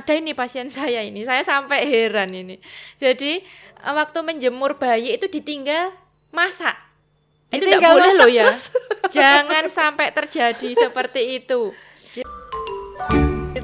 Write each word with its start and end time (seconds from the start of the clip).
ada 0.00 0.12
ini 0.14 0.34
pasien 0.34 0.66
saya 0.74 1.02
ini. 1.06 1.22
Saya 1.22 1.46
sampai 1.46 1.86
heran 1.86 2.34
ini. 2.34 2.58
Jadi 2.98 3.42
eh, 3.82 3.94
waktu 3.94 4.18
menjemur 4.26 4.76
bayi 4.76 5.14
itu 5.14 5.30
ditinggal 5.30 5.94
masak. 6.34 6.74
Itu 7.54 7.70
tidak 7.70 7.86
boleh 7.94 8.12
loh 8.18 8.30
ya. 8.30 8.50
terus. 8.50 8.74
jangan 9.16 9.70
sampai 9.70 10.10
terjadi 10.10 10.88
seperti 10.88 11.42
itu. 11.42 11.70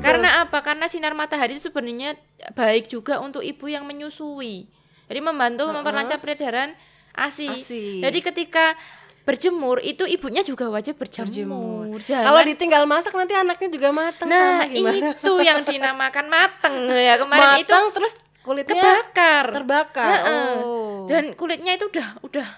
Karena 0.01 0.46
apa? 0.46 0.64
Karena 0.64 0.88
sinar 0.88 1.12
matahari 1.12 1.58
itu 1.58 1.69
sebenarnya 1.69 2.17
baik 2.56 2.88
juga 2.88 3.21
untuk 3.21 3.44
ibu 3.44 3.69
yang 3.69 3.85
menyusui. 3.85 4.71
Jadi 5.10 5.21
membantu 5.21 5.69
memperlancar 5.69 6.22
peredaran 6.22 6.72
asi. 7.10 7.51
ASI. 7.51 7.99
jadi 7.99 8.19
ketika 8.22 8.78
berjemur 9.21 9.79
itu 9.79 10.03
ibunya 10.05 10.41
juga 10.41 10.67
wajib 10.67 10.97
berjemur, 10.97 11.87
Jangan- 12.01 12.25
Kalau 12.25 12.41
ditinggal 12.43 12.83
masak 12.85 13.13
nanti 13.13 13.33
anaknya 13.33 13.69
juga 13.69 13.89
matang 13.91 14.27
nah 14.27 14.65
itu 14.65 15.33
yang 15.41 15.61
dinamakan 15.63 16.27
mateng 16.27 16.89
ya 16.89 17.15
kemarin 17.15 17.61
itu 17.61 17.69
matang 17.69 17.84
terus 17.93 18.12
kulitnya 18.41 18.73
kebakar 18.75 19.45
terbakar. 19.52 20.09
Heeh. 20.09 20.52
Oh. 20.59 21.05
dan 21.06 21.34
kulitnya 21.34 21.77
itu 21.77 21.87
udah 21.87 22.09
udah 22.23 22.48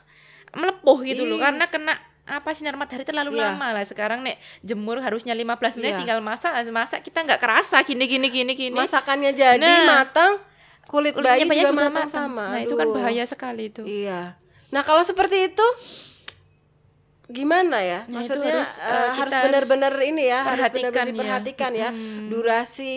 melepuh 0.52 0.98
gitu 1.02 1.24
loh 1.24 1.36
Ih. 1.36 1.42
karena 1.42 1.64
kena 1.66 1.94
apa 2.22 2.54
sinar 2.54 2.76
matahari 2.76 3.02
terlalu 3.02 3.34
Iya. 3.34 3.50
lama 3.50 3.66
lah 3.72 3.82
sekarang 3.82 4.22
nek 4.22 4.38
jemur 4.62 5.02
harusnya 5.02 5.34
15 5.34 5.74
menit 5.74 5.92
Iya. 5.92 5.98
tinggal 5.98 6.18
masak 6.20 6.54
masak 6.68 7.02
kita 7.02 7.18
nggak 7.20 7.40
kerasa 7.40 7.82
gini 7.82 8.06
gini 8.06 8.30
gini 8.30 8.52
gini 8.52 8.72
masakannya 8.72 9.34
jadi 9.34 9.58
Nah. 9.58 10.06
matang, 10.06 10.38
kulit 10.84 11.12
bayi 11.16 11.42
juga, 11.42 11.58
juga 11.66 11.74
matang 11.82 12.06
matang. 12.06 12.08
sama. 12.08 12.44
nah 12.48 12.60
itu 12.60 12.72
kan 12.72 12.86
Aduh. 12.86 12.94
bahaya 12.94 13.24
sekali 13.24 13.68
itu 13.68 13.82
Iya. 13.82 14.38
Nah, 14.70 14.80
kalau 14.80 15.02
seperti 15.02 15.52
itu 15.52 15.66
gimana 17.32 17.80
ya? 17.80 18.04
Nah, 18.06 18.20
Maksudnya 18.20 18.60
harus, 18.60 18.76
eh, 18.78 19.10
harus 19.16 19.32
benar-benar 19.34 19.94
ini 19.98 20.28
ya, 20.28 20.44
harus 20.44 20.68
benar-benar 20.68 21.04
ya. 21.04 21.10
diperhatikan 21.10 21.72
ya. 21.72 21.88
Mm. 21.90 22.28
Durasi 22.28 22.94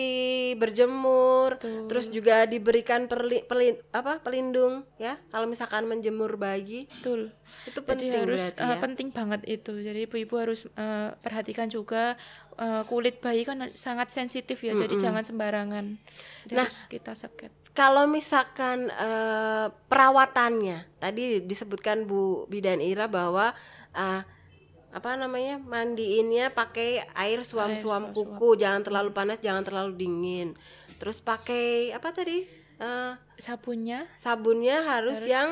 berjemur, 0.54 1.56
Betul. 1.56 1.88
terus 1.88 2.06
juga 2.08 2.44
diberikan 2.44 3.08
perli, 3.08 3.42
pelin- 3.42 3.80
apa? 3.90 4.20
pelindung 4.20 4.84
ya. 5.00 5.16
Kalau 5.32 5.48
misalkan 5.48 5.88
menjemur 5.88 6.36
bayi, 6.36 6.86
betul 7.00 7.32
itu 7.66 7.78
jadi 7.78 7.86
penting 7.86 8.10
harus 8.12 8.42
berarti 8.52 8.62
eh, 8.62 8.74
ya. 8.74 8.82
penting 8.82 9.08
banget 9.14 9.40
itu 9.46 9.72
jadi 9.78 10.00
ibu-ibu 10.04 10.34
harus 10.34 10.66
eh, 10.74 11.10
perhatikan 11.18 11.70
juga 11.70 12.18
eh, 12.58 12.82
kulit 12.86 13.22
bayi 13.22 13.46
kan 13.46 13.70
sangat 13.72 14.10
sensitif 14.10 14.58
ya 14.60 14.74
jadi 14.74 14.94
jangan 14.98 15.22
sembarangan 15.22 15.94
Jadi 16.46 16.54
Nah, 16.54 16.66
harus 16.66 16.86
kita 16.86 17.14
seket 17.14 17.50
Kalau 17.76 18.08
misalkan 18.08 18.88
eh, 18.88 19.68
perawatannya, 19.68 20.96
tadi 20.96 21.44
disebutkan 21.44 22.08
Bu 22.08 22.48
Bidan 22.48 22.80
Ira 22.80 23.04
bahwa 23.04 23.52
eh, 23.92 24.24
apa 24.96 25.10
namanya 25.20 25.60
mandiinnya 25.60 26.56
pakai 26.56 27.04
air 27.12 27.44
suam-suam 27.44 28.16
kuku, 28.16 28.56
jangan 28.56 28.80
terlalu 28.80 29.12
panas, 29.12 29.36
jangan 29.44 29.60
terlalu 29.60 29.92
dingin. 29.92 30.56
Terus 30.96 31.20
pakai 31.20 31.92
apa 31.92 32.16
tadi? 32.16 32.48
Eh, 32.80 33.12
sabunnya 33.36 34.08
sabunnya 34.16 34.80
harus, 34.96 35.20
Harus 35.20 35.28
yang 35.28 35.48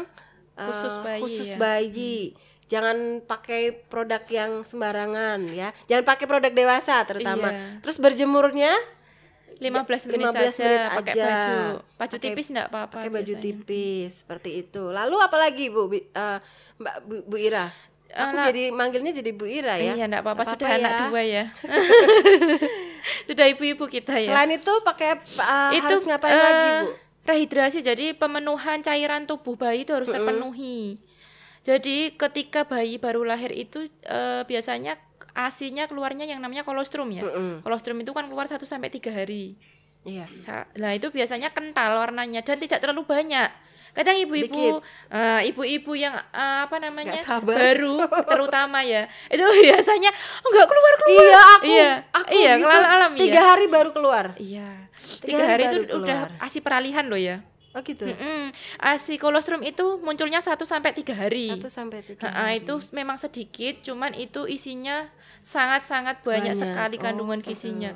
khusus 0.57 0.95
bayi 1.05 1.21
khusus 1.21 1.49
ya. 1.53 1.59
bayi. 1.61 2.17
Jangan 2.65 3.21
pakai 3.29 3.85
produk 3.93 4.25
yang 4.33 4.65
sembarangan 4.65 5.53
ya. 5.53 5.77
Jangan 5.93 6.05
pakai 6.09 6.25
produk 6.25 6.53
dewasa 6.57 7.05
terutama. 7.05 7.53
Iya. 7.53 7.85
Terus 7.85 8.01
berjemurnya 8.01 8.73
15 9.57 10.09
menit 10.09 10.27
15 10.27 10.35
saja 10.51 10.65
menit 10.65 10.81
pakai 10.95 11.13
aja. 11.13 11.25
baju 11.25 11.55
baju 11.55 11.85
Pakai- 12.11 12.23
tipis 12.25 12.47
enggak 12.49 12.69
apa-apa 12.69 12.97
pakai 12.97 13.11
baju 13.11 13.25
biasanya. 13.29 13.45
tipis 13.45 14.11
seperti 14.17 14.51
itu. 14.59 14.83
Lalu 14.89 15.17
apalagi 15.19 15.65
Bu 15.69 15.83
eh, 15.91 16.39
Mbak 16.75 16.97
Bu, 17.03 17.15
Bu 17.25 17.37
Ira? 17.37 17.67
Aku 18.11 18.31
Anak- 18.31 18.47
jadi 18.51 18.65
manggilnya 18.71 19.13
jadi 19.13 19.31
Bu 19.31 19.45
Ira 19.45 19.75
ya. 19.77 19.93
Iya, 19.93 20.05
enggak 20.07 20.23
apa-apa 20.23 20.43
sudah 20.47 20.69
anak 20.73 20.91
ya. 20.91 21.01
dua 21.05 21.21
ya. 21.21 21.45
sudah 23.29 23.47
ibu-ibu 23.49 23.85
kita 23.87 24.15
ya. 24.17 24.31
Selain 24.31 24.51
itu 24.51 24.73
pakai 24.83 25.19
eh, 25.19 25.71
itu 25.75 25.85
harus 25.85 26.05
ngapain 26.05 26.31
eh, 26.31 26.41
lagi 26.41 26.67
Bu? 26.81 26.89
Rehidrasi 27.25 27.81
jadi 27.81 28.13
pemenuhan 28.13 28.81
cairan 28.81 29.25
tubuh 29.25 29.57
bayi 29.57 29.83
itu 29.83 29.93
harus 29.93 30.09
terpenuhi. 30.09 31.01
Jadi 31.65 32.13
ketika 32.13 32.69
bayi 32.69 33.01
baru 33.01 33.25
lahir 33.25 33.49
itu 33.49 33.81
eh, 34.03 34.43
biasanya 34.45 35.01
asinya 35.35 35.85
keluarnya 35.91 36.25
yang 36.25 36.39
namanya 36.39 36.63
kolostrum 36.63 37.11
ya. 37.11 37.27
Mm-mm. 37.27 37.61
Kolostrum 37.67 37.99
itu 37.99 38.15
kan 38.15 38.31
keluar 38.31 38.47
1 38.47 38.59
sampai 38.63 38.89
3 38.91 39.11
hari. 39.11 39.59
Iya. 40.05 40.29
Nah, 40.77 40.93
itu 40.93 41.09
biasanya 41.09 41.49
kental 41.51 41.97
warnanya 41.97 42.45
dan 42.45 42.61
tidak 42.61 42.79
terlalu 42.85 43.09
banyak. 43.09 43.49
Kadang 43.95 44.19
ibu-ibu 44.19 44.83
eh, 45.07 45.41
ibu-ibu 45.55 45.93
yang 45.95 46.19
eh, 46.19 46.59
apa 46.67 46.77
namanya? 46.83 47.15
Baru 47.41 48.03
terutama 48.35 48.83
ya. 48.83 49.07
Itu 49.31 49.43
biasanya 49.47 50.11
oh, 50.43 50.49
enggak 50.51 50.67
keluar-keluar. 50.67 51.23
Iya, 51.23 51.39
aku 51.41 51.65
Iya, 51.65 51.91
aku 52.11 52.29
iya, 52.35 52.53
gitu, 52.59 52.69
alam 52.75 52.91
alam 52.91 53.11
tiga 53.15 53.41
hari 53.55 53.67
baru 53.71 53.91
keluar. 53.95 54.35
Iya. 54.35 54.91
Tiga 55.23 55.41
Tiga, 55.41 55.45
hari 55.47 55.63
hari, 55.63 55.63
itu 55.71 55.79
baru 55.89 55.99
udah 56.03 56.19
keluar. 56.27 56.45
asi 56.47 56.59
peralihan 56.59 57.05
loh 57.07 57.21
ya. 57.21 57.39
Oh 57.75 57.83
gitu. 57.83 58.07
Mm-mm. 58.07 58.55
Asi 58.79 59.19
kolostrum 59.19 59.59
itu 59.61 59.99
munculnya 59.99 60.39
1 60.39 60.55
sampai 60.63 60.95
3 60.95 61.11
hari. 61.11 61.51
Satu 61.59 61.67
sampai 61.67 62.07
tiga. 62.07 62.31
Ha-ha, 62.31 62.55
hari. 62.55 62.63
itu 62.63 62.75
memang 62.95 63.19
sedikit, 63.19 63.83
cuman 63.83 64.15
itu 64.15 64.47
isinya 64.47 65.11
sangat-sangat 65.43 66.23
banyak, 66.23 66.55
Banyak. 66.55 66.63
sekali 66.71 66.97
Oh, 66.97 67.03
kandungan 67.03 67.43
betul. 67.43 67.51
gizinya. 67.51 67.91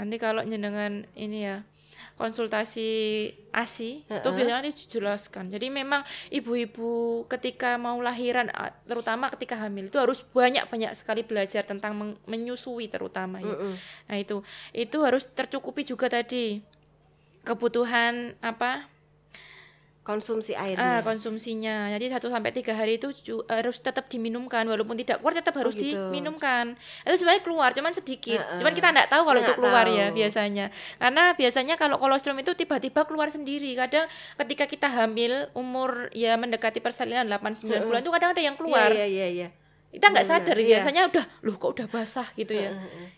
Nanti 0.00 0.16
kalau 0.16 0.40
jenengan 0.40 1.04
ini 1.12 1.44
ya 1.44 1.68
konsultasi 2.16 2.88
ASI 3.48 4.04
itu 4.04 4.12
Ha-ha. 4.12 4.32
biasanya 4.32 4.56
nanti 4.60 4.72
dijelaskan. 4.72 5.48
Jadi 5.48 5.68
memang 5.68 6.00
ibu-ibu 6.28 7.24
ketika 7.28 7.76
mau 7.76 8.00
lahiran 8.00 8.48
terutama 8.84 9.28
ketika 9.32 9.56
hamil 9.56 9.88
itu 9.88 9.96
harus 9.96 10.24
banyak-banyak 10.26 10.92
sekali 10.92 11.24
belajar 11.24 11.64
tentang 11.64 11.96
menyusui 12.24 12.88
terutama 12.88 13.40
ya. 13.40 13.52
Mm-mm. 13.52 13.72
Nah, 14.08 14.16
itu 14.16 14.40
itu 14.72 14.96
harus 15.00 15.28
tercukupi 15.28 15.84
juga 15.84 16.08
tadi 16.08 16.60
kebutuhan 17.42 18.36
apa? 18.40 18.88
Konsumsi 20.10 20.52
Ah, 20.52 20.66
airnya. 20.66 21.00
konsumsinya. 21.00 21.86
Jadi 21.94 22.10
1 22.10 22.26
sampai 22.26 22.50
3 22.50 22.74
hari 22.74 22.98
itu 22.98 23.14
harus 23.46 23.76
tetap 23.78 24.10
diminumkan 24.10 24.66
walaupun 24.66 24.98
tidak 24.98 25.22
keluar 25.22 25.32
tetap 25.32 25.54
harus 25.54 25.78
gitu. 25.78 25.94
diminumkan. 25.94 26.74
Itu 27.02 27.14
sebenarnya 27.16 27.42
keluar 27.42 27.70
cuman 27.70 27.94
sedikit. 27.94 28.42
Heeh. 28.42 28.58
Cuman 28.58 28.72
kita 28.74 28.90
enggak 28.90 29.08
tahu 29.08 29.22
kalau 29.22 29.40
itu 29.40 29.52
keluar 29.54 29.86
ya 29.86 30.10
tahu. 30.10 30.18
biasanya. 30.18 30.66
Karena 30.98 31.24
biasanya 31.32 31.74
kalau 31.78 31.96
kolostrum 31.96 32.36
itu 32.36 32.52
tiba-tiba 32.52 33.06
keluar 33.06 33.30
sendiri. 33.30 33.70
Kadang 33.72 34.10
ketika 34.36 34.66
kita 34.66 34.88
hamil 34.90 35.46
umur 35.54 36.10
ya 36.10 36.34
mendekati 36.34 36.82
persalinan 36.82 37.24
8 37.24 37.62
9 37.62 37.86
bulan 37.86 38.02
itu 38.02 38.10
kadang 38.10 38.30
ada 38.34 38.42
yang 38.42 38.58
keluar. 38.58 38.90
Iya 38.90 39.06
iya 39.06 39.28
iya. 39.30 39.48
Kita 39.90 40.06
nggak 40.06 40.22
Benar, 40.22 40.38
sadar 40.38 40.56
iya. 40.62 40.66
biasanya 40.70 41.02
udah 41.10 41.24
loh 41.42 41.54
kok 41.58 41.70
udah 41.74 41.86
basah 41.90 42.28
gitu 42.38 42.54
ya. 42.54 42.70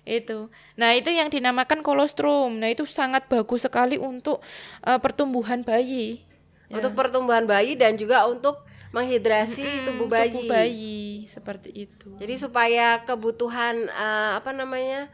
Itu. 0.09 0.49
Nah, 0.81 0.97
itu 0.97 1.13
yang 1.13 1.29
dinamakan 1.29 1.85
kolostrum. 1.85 2.57
Nah, 2.57 2.73
itu 2.73 2.89
sangat 2.89 3.29
bagus 3.29 3.69
sekali 3.69 4.01
untuk 4.01 4.41
eh, 4.81 4.97
pertumbuhan 4.97 5.61
bayi. 5.61 6.25
Ya. 6.73 6.81
Untuk 6.81 6.97
pertumbuhan 6.97 7.45
bayi 7.45 7.77
dan 7.77 8.01
juga 8.01 8.25
untuk 8.25 8.65
menghidrasi 8.91 9.61
Mm, 9.61 9.85
tubuh 9.85 10.09
bayi. 10.09 10.29
Tubuh 10.33 10.45
bayi 10.49 11.01
seperti 11.29 11.69
itu. 11.85 12.17
Jadi 12.17 12.35
supaya 12.41 13.05
kebutuhan 13.05 13.87
eh, 13.87 14.31
apa 14.41 14.51
namanya? 14.51 15.13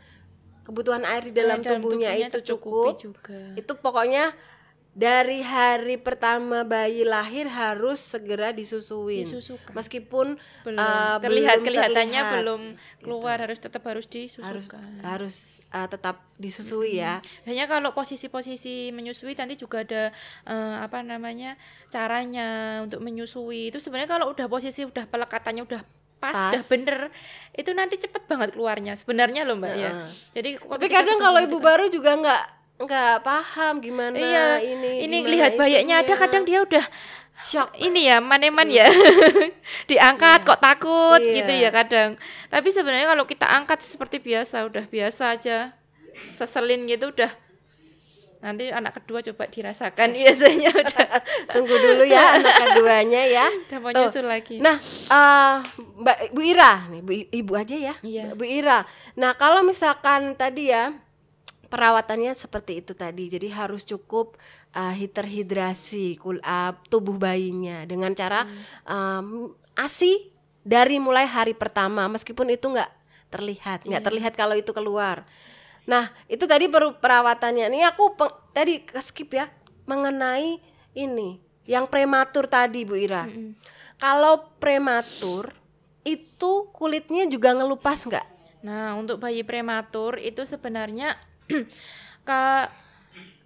kebutuhan 0.62 1.00
air 1.00 1.24
di 1.24 1.32
dalam, 1.32 1.64
Air 1.64 1.80
tubuhnya, 1.80 2.12
itu 2.12 2.28
tercukupi 2.28 2.92
cukup. 2.92 2.94
juga. 3.00 3.40
Itu 3.56 3.72
pokoknya 3.80 4.36
dari 4.98 5.46
hari 5.46 5.94
pertama 5.94 6.66
bayi 6.66 7.06
lahir 7.06 7.46
harus 7.46 8.02
segera 8.02 8.50
disusuin. 8.50 9.22
Disusukan. 9.22 9.70
Meskipun 9.70 10.34
Belum 10.66 10.74
eh, 10.82 11.16
terlihat 11.22 11.62
belum 11.62 11.66
kelihatannya 11.70 12.18
terlihat. 12.26 12.34
belum 12.42 12.62
keluar 13.06 13.38
harus 13.38 13.62
tetap 13.62 13.86
harus 13.86 14.10
harus 14.10 14.26
disusukan. 14.34 14.82
harus 15.06 15.62
eh, 15.70 15.86
tetap 15.86 16.26
disusui 16.34 16.98
ya. 16.98 17.22
Hanya 17.46 17.70
kalau 17.70 17.94
posisi-posisi 17.94 18.90
menyusui 18.90 19.38
nanti 19.38 19.54
juga 19.54 19.86
ada 19.86 20.10
eh, 20.50 20.76
apa 20.82 21.06
namanya 21.06 21.54
caranya 21.94 22.82
untuk 22.82 22.98
menyusui 22.98 23.70
itu 23.70 23.78
sebenarnya 23.78 24.10
kalau 24.10 24.34
udah 24.34 24.50
posisi 24.50 24.82
udah 24.82 25.06
pelekatannya 25.06 25.62
udah 25.62 25.82
pas, 26.18 26.34
Pas. 26.34 26.50
udah 26.50 26.62
bener 26.66 26.98
itu 27.54 27.70
nanti 27.70 27.94
cepet 28.02 28.26
banget 28.26 28.50
keluarnya 28.50 28.98
sebenarnya 28.98 29.46
loh 29.46 29.54
mbak 29.54 29.74
ya. 29.78 29.90
Heeh. 29.94 30.10
Jadi 30.34 30.50
Tapi 30.58 30.86
kadang 30.90 31.22
kalau 31.22 31.38
ibu 31.38 31.62
baru 31.62 31.86
juga 31.86 32.18
nggak 32.18 32.57
nggak 32.78 33.26
paham 33.26 33.82
gimana 33.82 34.14
iya 34.14 34.62
ini 34.62 35.02
ini 35.02 35.16
gimana 35.20 35.32
lihat 35.34 35.52
bayaknya 35.54 35.94
ada 35.98 36.14
kadang 36.14 36.46
dia 36.46 36.62
udah 36.62 36.86
shock. 37.38 37.74
ini 37.74 38.06
ya 38.06 38.22
maneman 38.22 38.70
ya 38.70 38.86
diangkat 39.90 40.46
kok 40.46 40.62
takut 40.62 41.18
Iya. 41.18 41.34
gitu 41.42 41.52
ya 41.58 41.70
kadang 41.70 42.10
tapi 42.46 42.68
sebenarnya 42.70 43.10
kalau 43.10 43.26
kita 43.26 43.46
angkat 43.46 43.82
seperti 43.82 44.18
biasa 44.18 44.62
udah 44.66 44.84
biasa 44.86 45.34
aja 45.34 45.74
seselin 46.34 46.86
gitu 46.86 47.10
udah 47.10 47.30
nanti 48.38 48.70
anak 48.70 49.02
kedua 49.02 49.18
coba 49.18 49.50
dirasakan 49.50 50.14
biasanya 50.14 50.70
udah 50.82 51.06
Tunggu 51.50 51.74
dulu 51.74 52.06
ya 52.06 52.38
anak 52.38 52.54
keduanya 52.62 53.22
ya. 53.26 53.46
udah 53.50 53.78
mau 53.82 53.90
Tuh. 53.90 54.06
nyusul 54.06 54.26
lagi 54.30 54.62
Nah, 54.62 54.78
eh, 55.10 55.54
Mbak 55.98 56.18
Bu 56.30 56.40
Ira 56.46 56.86
nih, 56.86 57.02
Bu 57.02 57.12
Ibu 57.26 57.52
aja 57.58 57.74
ya. 57.74 57.94
Iya. 57.98 58.38
Bu 58.38 58.46
Ira. 58.46 58.86
Nah, 59.18 59.34
kalau 59.34 59.66
misalkan 59.66 60.38
tadi 60.38 60.70
ya 60.70 60.94
perawatannya 61.68 62.32
seperti 62.34 62.80
itu 62.80 62.92
tadi. 62.96 63.28
Jadi 63.28 63.48
harus 63.52 63.84
cukup 63.84 64.36
eh, 64.72 65.08
terhidrasi 65.08 66.16
kul 66.16 66.40
eh, 66.40 66.72
tubuh 66.88 67.16
bayinya 67.16 67.84
dengan 67.84 68.12
cara 68.16 68.44
em, 68.84 69.52
ASI 69.78 70.32
dari 70.64 70.98
mulai 71.00 71.24
hari 71.24 71.54
pertama 71.54 72.08
meskipun 72.10 72.52
itu 72.52 72.68
nggak 72.68 72.90
terlihat, 73.28 73.84
nggak 73.84 74.04
terlihat 74.04 74.32
kalau 74.34 74.56
itu 74.56 74.72
keluar. 74.72 75.24
Nah, 75.88 76.12
itu 76.28 76.44
tadi 76.44 76.68
per- 76.68 77.00
perawatannya. 77.00 77.72
Ini 77.72 77.88
aku 77.88 78.12
peng- 78.12 78.36
tadi 78.52 78.84
skip 79.00 79.32
ya 79.32 79.48
mengenai 79.88 80.60
ini 80.92 81.40
yang 81.64 81.88
prematur 81.88 82.44
tadi 82.44 82.84
Bu 82.84 82.96
Ira. 82.96 83.24
Mm-mm. 83.24 83.56
Kalau 83.96 84.52
prematur 84.60 85.56
itu 86.04 86.68
kulitnya 86.72 87.24
juga 87.28 87.56
ngelupas 87.56 88.04
nggak? 88.04 88.26
Nah, 88.64 88.96
untuk 88.96 89.20
bayi 89.22 89.44
prematur 89.44 90.20
itu 90.20 90.44
sebenarnya 90.44 91.16
ke 92.28 92.40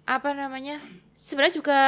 apa 0.03 0.29
namanya? 0.35 0.79
Sebenarnya 1.13 1.55
juga 1.55 1.79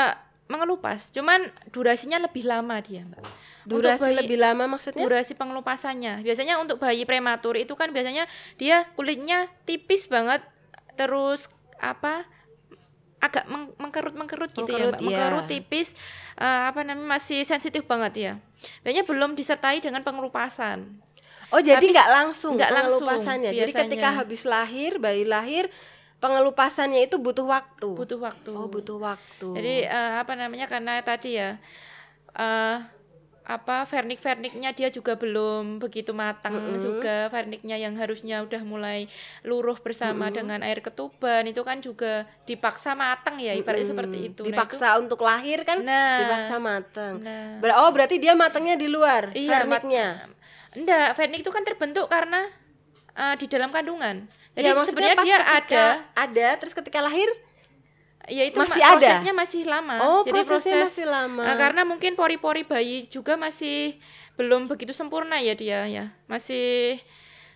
mengelupas, 0.46 1.10
cuman 1.10 1.42
durasinya 1.74 2.22
lebih 2.22 2.46
lama 2.46 2.78
dia, 2.80 3.02
Mbak. 3.02 3.24
Untuk 3.66 3.82
Durasi 3.82 4.14
bayi- 4.14 4.20
lebih 4.22 4.38
lama 4.38 4.70
maksudnya? 4.70 5.02
durasi 5.02 5.34
pengelupasannya. 5.34 6.22
Biasanya 6.22 6.62
untuk 6.62 6.78
bayi 6.78 7.02
prematur 7.02 7.58
itu 7.58 7.74
kan 7.74 7.90
biasanya 7.90 8.30
dia 8.56 8.86
kulitnya 8.94 9.50
tipis 9.66 10.06
banget 10.06 10.46
terus 10.94 11.50
apa 11.82 12.30
agak 13.18 13.50
meng- 13.50 13.74
gitu 13.74 14.70
ya, 14.70 14.86
Mengkerut, 14.86 14.94
Mbak. 14.94 15.02
iya. 15.02 15.18
Mengkerut 15.18 15.46
tipis 15.50 15.98
eh, 16.38 16.62
apa 16.70 16.86
namanya 16.86 17.18
masih 17.18 17.42
sensitif 17.42 17.90
banget 17.90 18.14
ya. 18.14 18.34
Biasanya 18.86 19.02
belum 19.02 19.34
disertai 19.34 19.82
dengan 19.82 20.06
pengelupasan. 20.06 21.02
Oh, 21.50 21.58
jadi 21.58 21.82
nggak 21.82 22.10
langsung 22.12 22.54
nggak 22.54 22.70
langsung, 22.70 23.02
pengelupasannya. 23.02 23.50
Jadi 23.50 23.72
biasanya. 23.74 23.82
ketika 23.90 24.10
habis 24.14 24.42
lahir, 24.46 25.02
bayi 25.02 25.26
lahir, 25.26 25.74
pengelupasannya 26.26 27.06
itu 27.06 27.22
butuh 27.22 27.46
waktu. 27.46 27.90
Butuh 27.94 28.18
waktu. 28.18 28.52
Oh, 28.52 28.66
butuh 28.66 28.98
waktu. 28.98 29.48
Jadi 29.54 29.76
eh, 29.86 30.14
apa 30.18 30.34
namanya 30.34 30.66
karena 30.66 30.98
tadi 31.06 31.38
ya 31.38 31.62
eh 32.34 32.78
apa 33.46 33.86
vernik-verniknya 33.86 34.74
dia 34.74 34.90
juga 34.90 35.14
belum 35.14 35.78
begitu 35.78 36.18
matang 36.18 36.82
juga 36.82 37.30
verniknya 37.30 37.78
yang 37.78 37.94
harusnya 37.94 38.42
udah 38.42 38.66
mulai 38.66 39.06
luruh 39.46 39.78
bersama 39.78 40.34
dengan 40.34 40.66
air 40.66 40.82
ketuban 40.82 41.46
itu 41.46 41.62
kan 41.62 41.78
juga 41.78 42.26
dipaksa 42.50 42.98
matang 42.98 43.38
ya 43.38 43.54
ibaratnya 43.54 43.86
seperti 43.86 44.34
itu. 44.34 44.42
Nah, 44.42 44.50
dipaksa 44.50 44.98
untuk 44.98 45.22
lahir 45.22 45.62
kan 45.62 45.86
Nah. 45.86 46.26
dipaksa 46.26 46.58
matang. 46.58 47.22
Nah. 47.22 47.62
Ber- 47.62 47.78
oh, 47.78 47.94
berarti 47.94 48.18
dia 48.18 48.34
matangnya 48.34 48.82
di 48.82 48.90
luar 48.90 49.30
Iya, 49.38 49.62
verniknya. 49.62 50.26
Enggak, 50.74 51.14
vernik 51.14 51.46
itu 51.46 51.52
kan 51.54 51.62
terbentuk 51.62 52.10
karena 52.10 52.50
eh, 53.14 53.36
di 53.38 53.46
dalam 53.46 53.70
kandungan. 53.70 54.26
Jadi 54.56 54.66
Ya, 54.66 54.74
maksudnya 54.74 55.14
dia 55.18 55.38
ketika 55.38 55.44
ada 55.54 55.86
ada 56.16 56.48
terus 56.56 56.72
ketika 56.72 57.00
lahir 57.00 57.28
ya 58.26 58.42
itu 58.42 58.58
Masih 58.58 58.80
ma- 58.80 58.90
ada? 58.90 59.06
prosesnya 59.06 59.34
masih 59.36 59.62
lama. 59.66 59.96
Oh, 60.00 60.20
Jadi 60.22 60.34
prosesnya 60.34 60.58
proses 60.80 60.90
masih 60.90 61.06
lama. 61.06 61.44
eh, 61.44 61.56
karena 61.56 61.82
mungkin 61.84 62.12
pori-pori 62.14 62.64
bayi 62.64 63.06
juga 63.06 63.36
masih 63.36 64.00
belum 64.34 64.66
begitu 64.66 64.92
sempurna 64.92 65.38
ya 65.38 65.54
dia 65.54 65.86
ya. 65.86 66.06
Masih 66.26 66.98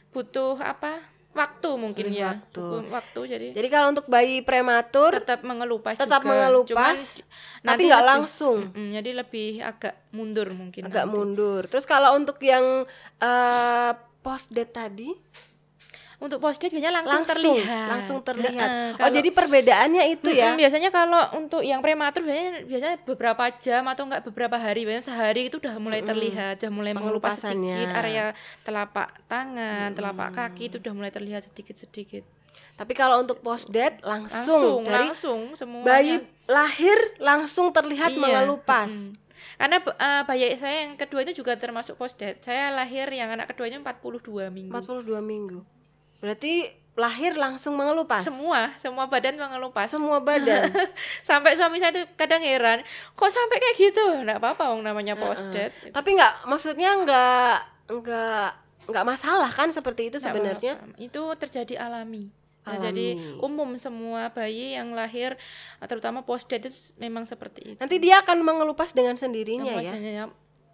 butuh 0.09 0.57
apa? 0.57 0.99
Waktu 1.29 1.69
mungkin 1.73 2.09
ya. 2.09 2.35
waktu. 2.35 2.85
Waktu 2.85 3.19
jadi 3.27 3.47
Jadi 3.53 3.67
kalau 3.67 3.89
untuk 3.89 4.05
bayi 4.05 4.41
prematur 4.41 5.13
tetap 5.15 5.39
mengelupas 5.41 5.95
tetap 5.95 6.19
juga. 6.19 6.29
mengelupas, 6.35 7.21
Cuman 7.21 7.65
tapi 7.65 7.83
nggak 7.85 8.05
langsung. 8.05 8.57
Mm-mm, 8.67 8.91
jadi 8.93 9.09
lebih 9.15 9.61
agak 9.61 9.95
mundur 10.11 10.49
mungkin. 10.51 10.85
agak 10.85 11.05
nanti. 11.05 11.15
mundur. 11.15 11.61
Terus 11.65 11.85
kalau 11.85 12.13
untuk 12.13 12.37
yang 12.39 12.83
eh, 13.17 13.91
post 14.19 14.51
date 14.51 14.73
tadi 14.75 15.09
Untuk 16.19 16.37
post 16.37 16.59
date 16.59 16.75
biasanya 16.75 16.99
langsung, 16.99 17.15
langsung 17.15 17.31
terlihat. 17.31 17.87
langsung 17.87 18.17
terlihat. 18.19 18.69
Oh, 18.69 18.91
kalau- 18.99 19.15
jadi 19.15 19.29
perbedaannya 19.31 20.03
itu 20.09 20.29
ya. 20.29 20.51
Biasanya 20.53 20.89
kalau 20.89 21.21
untuk 21.33 21.63
yang 21.63 21.79
prematur 21.79 22.21
biasanya 22.21 22.67
biasanya 22.67 22.95
beberapa 23.01 23.43
jam 23.55 23.87
atau 23.87 24.03
enggak 24.03 24.27
beberapa 24.27 24.55
hari, 24.55 24.83
biasanya 24.83 25.05
sehari 25.05 25.47
itu 25.47 25.57
udah 25.57 25.79
mulai 25.79 26.03
terlihat, 26.03 26.59
udah 26.59 26.71
mulai 26.71 26.91
mengelupas 26.91 27.39
sedikit 27.39 27.87
area 27.93 28.35
telapak 28.61 29.15
tangan, 29.25 29.95
telapak 29.95 30.29
kaki 30.29 30.67
itu 30.67 30.75
udah 30.77 30.91
mulai 30.91 31.07
terlihat 31.07 31.47
sedikit-sedikit. 31.47 32.27
Tapi 32.75 32.93
kalau 32.93 33.19
untuk 33.19 33.39
post 33.39 33.67
date 33.69 33.99
langsung, 34.01 34.39
Langsung, 34.43 34.79
dari 34.83 35.07
langsung 35.07 35.41
semuanya. 35.53 35.83
bayi 35.85 36.15
lahir 36.45 36.99
langsung 37.17 37.71
terlihat 37.71 38.07
Iya, 38.09 38.19
mengelupas. 38.19 38.91
mm-mm. 39.07 39.15
Karena 39.55 39.77
eh, 39.79 40.21
bayi 40.23 40.55
saya 40.55 40.83
yang 40.83 40.95
kedua 40.95 41.19
itu 41.21 41.31
juga 41.33 41.55
termasuk 41.55 41.95
post 41.95 42.15
date. 42.15 42.39
Saya 42.39 42.71
lahir 42.71 43.07
yang 43.07 43.27
anak 43.29 43.47
keduanya 43.47 43.79
42 43.79 44.47
minggu. 44.47 44.71
42 44.73 45.19
minggu. 45.21 45.59
Berarti 46.19 46.79
lahir 46.99 47.33
langsung 47.39 47.79
mengelupas. 47.79 48.27
Semua, 48.27 48.75
semua 48.75 49.07
badan 49.07 49.39
mengelupas. 49.39 49.87
Semua 49.87 50.19
badan. 50.19 50.67
sampai 51.27 51.55
suami 51.55 51.79
saya 51.79 51.95
itu 51.95 52.03
kadang 52.19 52.43
heran, 52.43 52.83
kok 53.15 53.31
sampai 53.31 53.57
kayak 53.57 53.75
gitu? 53.79 54.05
Enggak 54.19 54.43
apa-apa 54.43 54.75
wong 54.75 54.83
namanya 54.83 55.15
post 55.15 55.47
date. 55.49 55.71
Tapi 55.95 56.19
nggak 56.19 56.45
maksudnya 56.45 56.91
nggak 56.99 57.55
nggak 57.87 58.47
nggak 58.91 59.05
masalah 59.07 59.49
kan 59.49 59.71
seperti 59.71 60.11
itu 60.11 60.19
sebenarnya. 60.19 60.75
itu 60.99 61.21
terjadi 61.39 61.87
alami. 61.87 62.35
Nah, 62.67 62.75
Alami. 62.75 62.85
jadi 62.91 63.07
umum 63.39 63.79
semua 63.79 64.29
bayi 64.29 64.75
yang 64.75 64.91
lahir 64.93 65.39
terutama 65.87 66.21
post 66.21 66.51
date 66.51 66.69
itu 66.69 66.77
memang 66.99 67.23
seperti 67.23 67.73
itu. 67.73 67.79
Nanti 67.79 67.97
dia 67.97 68.19
akan 68.21 68.43
mengelupas 68.43 68.91
dengan 68.91 69.15
sendirinya 69.15 69.73
ya. 69.79 69.95
Maksudnya, 69.95 70.23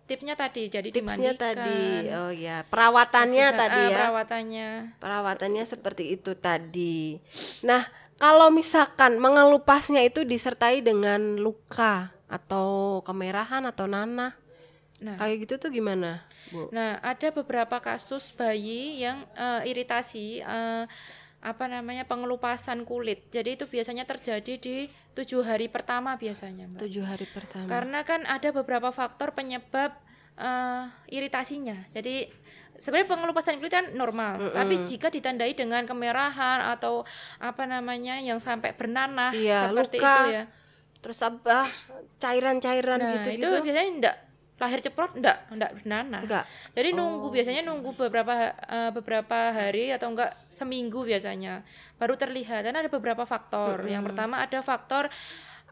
tipsnya 0.05 0.37
tadi 0.37 0.69
jadi 0.69 0.89
Tipsnya 0.89 1.33
dimandikan. 1.33 1.65
tadi. 1.65 1.83
Oh 2.13 2.31
ya, 2.31 2.61
perawatannya 2.65 3.47
Bersihkan- 3.49 3.61
tadi 3.61 3.81
ah, 3.81 3.85
ya. 3.85 3.95
Perawatannya. 3.97 4.67
Perawatannya 5.01 5.63
seperti 5.65 6.03
itu 6.13 6.31
tadi. 6.33 7.17
Nah, 7.61 7.83
kalau 8.15 8.47
misalkan 8.49 9.17
mengelupasnya 9.17 10.05
itu 10.05 10.21
disertai 10.23 10.79
dengan 10.79 11.37
luka 11.37 12.13
atau 12.29 13.01
kemerahan 13.01 13.65
atau 13.65 13.85
nanah, 13.85 14.33
Nah, 14.95 15.19
kayak 15.19 15.43
gitu 15.43 15.67
tuh 15.67 15.69
gimana, 15.69 16.23
Bu? 16.49 16.71
Nah, 16.71 16.97
ada 17.03 17.27
beberapa 17.29 17.83
kasus 17.83 18.31
bayi 18.31 19.03
yang 19.03 19.27
eh, 19.35 19.67
iritasi 19.67 20.39
eh, 20.39 20.83
apa 21.45 21.69
namanya 21.69 22.09
pengelupasan 22.09 22.89
kulit. 22.89 23.29
Jadi 23.29 23.53
itu 23.53 23.69
biasanya 23.69 24.09
terjadi 24.09 24.57
di 24.57 24.89
tujuh 25.13 25.45
hari 25.45 25.69
pertama 25.69 26.17
biasanya, 26.17 26.65
Mbak. 26.73 26.81
Tujuh 26.81 27.05
hari 27.05 27.29
pertama. 27.29 27.69
Karena 27.69 28.01
kan 28.01 28.25
ada 28.25 28.49
beberapa 28.49 28.89
faktor 28.89 29.37
penyebab 29.37 29.93
eh, 30.41 30.83
iritasinya. 31.13 31.93
Jadi 31.93 32.25
sebenarnya 32.81 33.07
pengelupasan 33.13 33.61
kulit 33.61 33.71
kan 33.71 33.93
normal, 33.93 34.51
tapi 34.51 34.83
jika 34.89 35.13
ditandai 35.13 35.53
dengan 35.55 35.85
kemerahan 35.85 36.65
atau 36.75 37.05
apa 37.39 37.63
namanya 37.69 38.19
yang 38.19 38.41
sampai 38.41 38.73
bernanah 38.75 39.31
Iya, 39.31 39.69
seperti 39.71 39.97
luka, 40.01 40.11
itu 40.11 40.23
ya. 40.33 40.43
Terus 40.99 41.19
apa? 41.21 41.69
Cairan-cairan 42.17 42.97
Nah, 42.99 43.11
gitu 43.21 43.29
itu 43.37 43.47
gitu. 43.47 43.61
biasanya 43.61 43.89
enggak 43.93 44.15
lahir 44.55 44.79
ceprot 44.79 45.19
enggak 45.19 45.51
enggak 45.51 45.71
bernanah. 45.75 46.21
Enggak. 46.23 46.45
Jadi 46.71 46.89
nunggu 46.95 47.27
biasanya 47.27 47.61
nunggu 47.67 47.91
beberapa 47.99 48.55
eh, 48.55 48.91
beberapa 48.95 49.51
hari 49.51 49.91
atau 49.91 50.15
enggak 50.15 50.31
seminggu 50.47 51.03
biasanya 51.03 51.67
baru 51.99 52.15
terlihat. 52.15 52.63
Karena 52.63 52.79
ada 52.79 52.91
beberapa 52.91 53.27
faktor. 53.27 53.83
Yang 53.83 54.11
pertama 54.11 54.39
ada 54.39 54.59
faktor 54.63 55.11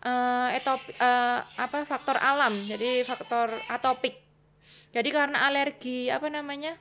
eh 0.03 0.49
etop 0.59 0.83
eh, 0.99 1.39
apa 1.39 1.87
faktor 1.87 2.19
alam. 2.19 2.51
Jadi 2.59 3.07
faktor 3.07 3.55
atopik. 3.71 4.19
Jadi 4.91 5.09
karena 5.09 5.47
alergi 5.47 6.11
apa 6.11 6.27
namanya? 6.27 6.75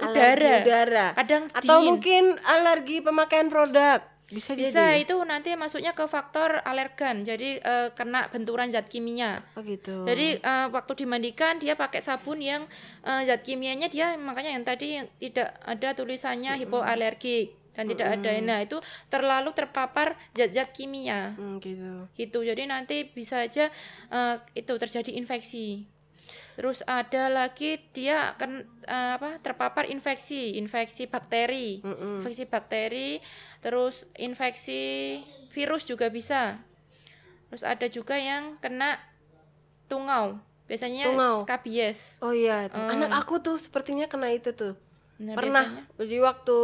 Alergi 0.00 0.42
udara. 0.42 0.64
udara. 0.64 1.06
Kadang 1.14 1.44
Atau 1.52 1.78
dingin. 1.78 1.86
mungkin 1.86 2.24
alergi 2.42 2.98
pemakaian 3.04 3.52
produk. 3.52 4.13
Bisa, 4.24 4.56
bisa 4.56 4.96
jadi. 4.96 5.04
itu 5.04 5.14
nanti 5.22 5.52
masuknya 5.52 5.92
ke 5.92 6.04
faktor 6.08 6.64
alergan. 6.64 7.22
Jadi 7.22 7.60
eh, 7.60 7.88
kena 7.92 8.26
benturan 8.32 8.72
zat 8.72 8.88
kimia. 8.88 9.44
Oh 9.54 9.60
gitu. 9.60 10.08
Jadi 10.08 10.40
eh, 10.40 10.66
waktu 10.72 11.04
dimandikan 11.04 11.60
dia 11.60 11.76
pakai 11.76 12.00
sabun 12.00 12.40
yang 12.40 12.64
eh, 13.04 13.22
zat 13.28 13.44
kimianya 13.44 13.92
dia 13.92 14.16
makanya 14.16 14.56
yang 14.56 14.64
tadi 14.64 14.98
yang 15.02 15.06
tidak 15.20 15.52
ada 15.62 15.88
tulisannya 15.92 16.56
hipoalergik 16.56 17.52
dan 17.74 17.90
tidak 17.90 18.06
ada 18.06 18.30
nah 18.38 18.62
itu 18.62 18.78
terlalu 19.10 19.50
terpapar 19.50 20.14
zat-zat 20.30 20.70
kimia 20.70 21.34
Hmm, 21.34 21.58
gitu. 21.58 22.06
gitu. 22.14 22.38
Jadi 22.46 22.70
nanti 22.70 23.02
bisa 23.04 23.42
aja 23.42 23.66
eh, 24.10 24.36
itu 24.54 24.72
terjadi 24.78 25.10
infeksi. 25.18 25.90
Terus 26.54 26.82
ada 26.84 27.26
lagi 27.26 27.82
dia 27.90 28.30
akan 28.30 28.50
eh, 28.80 29.10
apa 29.14 29.42
terpapar 29.42 29.84
infeksi, 29.86 30.54
infeksi 30.54 31.04
bakteri, 31.04 31.82
Mm-mm. 31.82 32.22
infeksi 32.22 32.44
bakteri, 32.44 33.18
terus 33.58 34.06
infeksi 34.14 35.18
virus 35.50 35.82
juga 35.82 36.06
bisa. 36.08 36.62
Terus 37.48 37.62
ada 37.62 37.86
juga 37.86 38.14
yang 38.14 38.54
kena 38.58 38.98
tungau, 39.84 40.38
biasanya 40.64 41.06
Tungau. 41.06 41.42
skabies. 41.42 42.18
Oh 42.18 42.30
iya, 42.30 42.66
itu. 42.66 42.78
anak 42.78 43.10
aku 43.16 43.38
tuh 43.38 43.58
sepertinya 43.58 44.06
kena 44.06 44.30
itu 44.30 44.50
tuh. 44.50 44.74
Nah, 45.16 45.34
Pernah. 45.34 45.66
biasanya- 45.66 45.86
Jadi 45.96 46.16
waktu 46.18 46.58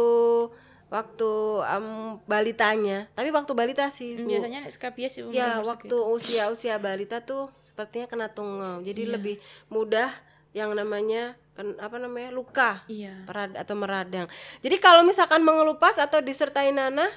waktu 0.87 1.31
em, 1.65 1.87
balitanya, 2.25 3.07
tapi 3.11 3.31
waktu 3.31 3.51
balita 3.51 3.87
sih, 3.87 4.19
Bu. 4.19 4.27
biasanya 4.27 4.67
skabies 4.67 5.23
Ya, 5.31 5.59
umur 5.63 5.71
waktu 5.71 5.95
usia-usia 5.95 6.75
balita 6.77 7.19
tuh 7.21 7.47
sepertinya 7.71 8.05
kena 8.05 8.27
tungau. 8.27 8.83
Jadi 8.83 9.07
Iya. 9.07 9.11
lebih 9.15 9.35
mudah 9.67 10.11
yang 10.51 10.75
namanya 10.75 11.39
ken, 11.51 11.79
apa 11.79 11.95
namanya? 11.95 12.29
luka. 12.29 12.83
Iya. 12.85 13.23
perad 13.23 13.55
atau 13.55 13.71
meradang. 13.73 14.27
Jadi 14.59 14.75
kalau 14.77 15.01
misalkan 15.01 15.39
mengelupas 15.41 15.95
atau 15.95 16.19
disertai 16.19 16.69
nanah 16.69 17.07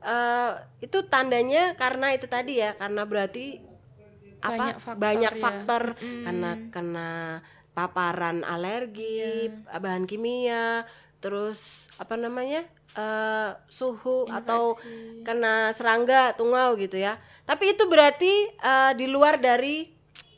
eh, 0.00 0.52
itu 0.80 1.04
tandanya 1.04 1.76
karena 1.76 2.10
itu 2.10 2.24
tadi 2.24 2.56
ya, 2.56 2.72
karena 2.72 3.04
berarti 3.04 3.60
Banyak 4.40 4.72
apa 4.72 4.80
faktor 4.80 4.96
banyak 4.96 5.34
ya. 5.36 5.38
faktor 5.38 5.82
Mm-mm. 5.94 6.24
karena 6.24 6.50
kena 6.72 7.10
paparan 7.70 8.40
alergi, 8.40 9.52
Iya. 9.52 9.76
bahan 9.76 10.08
kimia, 10.08 10.88
terus 11.20 11.92
apa 11.96 12.16
namanya? 12.16 12.64
Eh, 12.96 13.50
suhu 13.68 14.26
atau 14.30 14.74
Infeksi. 14.74 15.22
kena 15.26 15.70
serangga 15.76 16.34
tungau 16.34 16.74
gitu 16.78 16.98
ya. 16.98 17.18
Tapi 17.46 17.74
itu 17.74 17.84
berarti 17.90 18.32
eh, 18.50 18.92
di 18.94 19.06
luar 19.10 19.38
dari 19.38 19.90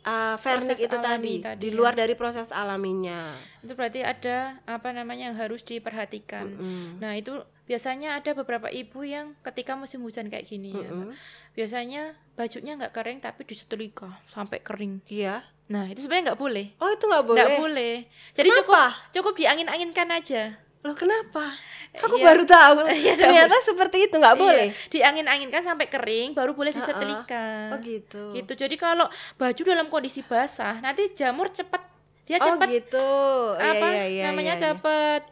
eh, 0.03 0.37
vernik 0.37 0.77
Proses 0.77 0.87
itu 0.89 0.97
tadi, 0.99 1.35
tadi 1.41 1.61
di 1.63 1.69
ya. 1.71 1.77
luar 1.77 1.93
dari 1.95 2.15
proses 2.19 2.51
alaminya. 2.51 3.33
itu 3.63 3.79
berarti 3.79 4.03
ada 4.03 4.59
apa 4.67 4.91
namanya 4.91 5.31
yang 5.31 5.39
harus 5.39 5.63
diperhatikan. 5.63 6.51
Mm. 6.59 6.89
Nah, 6.99 7.15
itu 7.15 7.39
biasanya 7.63 8.19
ada 8.19 8.35
beberapa 8.35 8.67
ibu 8.67 9.07
yang 9.07 9.39
ketika 9.47 9.79
musim 9.79 10.03
hujan 10.03 10.27
kayak 10.27 10.51
gini 10.51 10.75
ya, 10.75 10.91
Mbak. 10.91 11.15
Mm-mm. 11.15 11.17
Biasanya 11.55 12.03
bajunya 12.35 12.75
nggak 12.75 12.91
kering 12.91 13.23
tapi 13.23 13.47
disetrika 13.47 14.19
sampai 14.27 14.59
kering. 14.59 14.99
Iya. 15.07 15.47
Nah, 15.71 15.87
itu 15.87 16.03
sebenarnya 16.03 16.35
nggak 16.35 16.41
boleh. 16.43 16.67
Oh 16.83 16.91
itu 16.91 17.05
nggak 17.07 17.25
boleh. 17.25 17.39
Nggak 17.39 17.61
boleh. 17.63 17.95
Jadi 18.35 18.49
Kenapa? 18.51 18.61
cukup 18.67 18.83
cukup 19.15 19.35
diangin-anginkan 19.39 20.09
aja. 20.11 20.43
Loh 20.83 20.95
kenapa? 20.99 21.55
Aku 21.95 22.19
Iya. 22.19 22.25
baru 22.27 22.43
tahu. 22.43 22.79
Iya, 23.03 23.15
Ternyata 23.15 23.57
seperti 23.63 24.11
itu 24.11 24.19
nggak 24.19 24.35
boleh. 24.35 24.69
Iya, 24.75 24.91
diangin-anginkan 24.91 25.63
sampai 25.63 25.87
kering 25.87 26.35
baru 26.35 26.59
boleh 26.59 26.75
disetrika. 26.75 27.71
Oh 27.71 27.79
gitu. 27.79 28.35
Gitu. 28.35 28.53
Jadi 28.59 28.75
kalau 28.75 29.07
baju 29.39 29.63
dalam 29.63 29.87
kondisi 29.87 30.27
basah, 30.27 30.83
nanti 30.83 31.15
jamur 31.15 31.47
cepet 31.55 31.81
dia 32.27 32.39
Oh 32.39 32.47
cepet 32.55 32.69
gitu. 32.83 33.11
Iya, 33.59 33.71
apa 33.79 33.87
iya, 33.95 34.05
iya, 34.07 34.23
namanya 34.31 34.55
iya, 34.55 34.59
iya. 34.59 34.65
cepet 34.75 35.23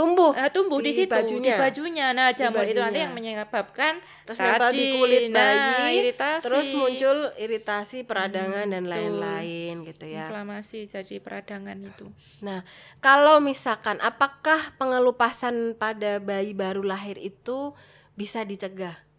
tumbuh. 0.00 0.32
eh, 0.32 0.48
tumbuh 0.48 0.78
di, 0.80 0.88
Di 0.88 1.04
situ 1.04 1.12
bajunya. 1.12 1.44
di 1.44 1.60
bajunya. 1.60 2.06
Nah, 2.16 2.32
jamur 2.32 2.64
itu 2.64 2.80
nanti 2.80 3.04
yang 3.04 3.12
menyebabkan 3.12 4.00
Terus 4.24 4.38
nempel 4.40 4.70
di 4.72 4.80
tadi, 4.80 4.96
kulit 4.96 5.22
nah, 5.28 5.40
bayi, 5.52 5.96
iritasi, 6.00 6.44
terus 6.48 6.68
muncul 6.72 7.18
iritasi, 7.36 7.98
peradangan 8.08 8.66
dan 8.72 8.82
betul. 8.88 8.92
lain-lain 8.96 9.74
gitu 9.84 10.04
ya. 10.08 10.24
inflamasi 10.32 10.88
jadi 10.88 11.14
peradangan 11.20 11.76
itu. 11.76 12.08
Nah, 12.40 12.64
kalau 13.04 13.44
misalkan 13.44 14.00
apakah 14.00 14.72
pengelupasan 14.80 15.76
pada 15.76 16.16
bayi 16.16 16.56
baru 16.56 16.80
lahir 16.80 17.20
itu 17.20 17.76
bisa 18.16 18.40
dicegah? 18.48 19.09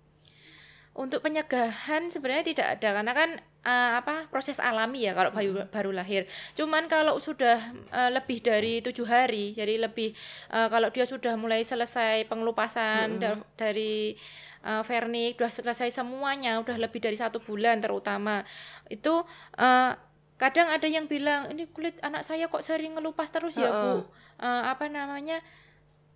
Untuk 0.92 1.24
pencegahan 1.24 2.12
sebenarnya 2.12 2.46
tidak 2.46 2.68
ada 2.76 2.90
karena 2.94 3.14
kan 3.14 3.30
eh, 3.62 3.92
apa 3.96 4.28
proses 4.28 4.60
alami 4.60 5.06
ya 5.06 5.14
kalau 5.14 5.32
bayi 5.32 5.48
Hmm. 5.50 5.70
baru 5.70 5.94
lahir. 5.94 6.28
Cuman 6.52 6.86
kalau 6.86 7.16
sudah 7.18 7.62
eh, 7.90 8.12
lebih 8.12 8.42
dari 8.42 8.82
tujuh 8.82 9.06
hari, 9.06 9.54
jadi 9.54 9.80
lebih 9.80 10.12
eh, 10.50 10.68
kalau 10.68 10.90
dia 10.90 11.06
sudah 11.06 11.38
mulai 11.38 11.64
selesai 11.64 12.28
pengelupasan 12.28 13.08
Hmm. 13.16 13.22
da- 13.22 13.46
dari 13.56 14.18
eh, 14.62 14.84
vernik, 14.84 15.40
sudah 15.40 15.54
selesai 15.74 15.90
semuanya, 15.96 16.60
udah 16.60 16.76
lebih 16.76 17.00
dari 17.00 17.16
satu 17.16 17.40
bulan 17.40 17.80
terutama 17.80 18.44
itu 18.88 19.24
eh, 19.58 19.92
kadang 20.36 20.68
ada 20.68 20.86
yang 20.86 21.06
bilang 21.06 21.48
ini 21.50 21.70
kulit 21.70 22.02
anak 22.02 22.22
saya 22.22 22.46
kok 22.46 22.62
sering 22.62 22.98
ngelupas 22.98 23.30
terus 23.30 23.56
ya 23.56 23.72
bu, 23.72 24.04
Eh, 24.42 24.64
apa 24.66 24.90
namanya? 24.90 25.38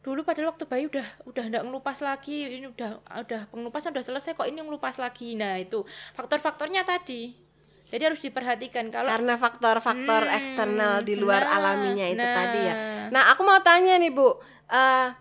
Dulu 0.05 0.21
padahal 0.21 0.53
waktu 0.53 0.69
bayi 0.69 0.85
udah 0.85 1.07
udah 1.25 1.43
nggak 1.49 1.63
ngelupas 1.65 1.97
lagi 2.05 2.45
ini 2.45 2.69
udah 2.69 3.01
udah 3.25 3.49
pengelupasan 3.49 3.89
udah 3.89 4.05
selesai 4.05 4.37
kok 4.37 4.45
ini 4.45 4.61
ngelupas 4.61 5.01
lagi 5.01 5.33
nah 5.33 5.57
itu 5.57 5.81
faktor-faktornya 6.13 6.85
tadi 6.85 7.33
jadi 7.89 8.11
harus 8.11 8.21
diperhatikan 8.21 8.89
kalau 8.89 9.07
Karena 9.07 9.37
faktor-faktor 9.37 10.25
Hmm, 10.25 10.37
eksternal 10.41 10.93
di 11.05 11.13
luar 11.15 11.45
nah, 11.45 11.55
alaminya 11.57 12.05
itu 12.09 12.25
nah. 12.25 12.33
tadi 12.33 12.59
ya. 12.65 12.73
Nah, 13.13 13.23
aku 13.29 13.45
mau 13.45 13.61
tanya 13.61 14.01
nih, 14.01 14.09
Bu. 14.09 14.41
eh, 14.65 15.13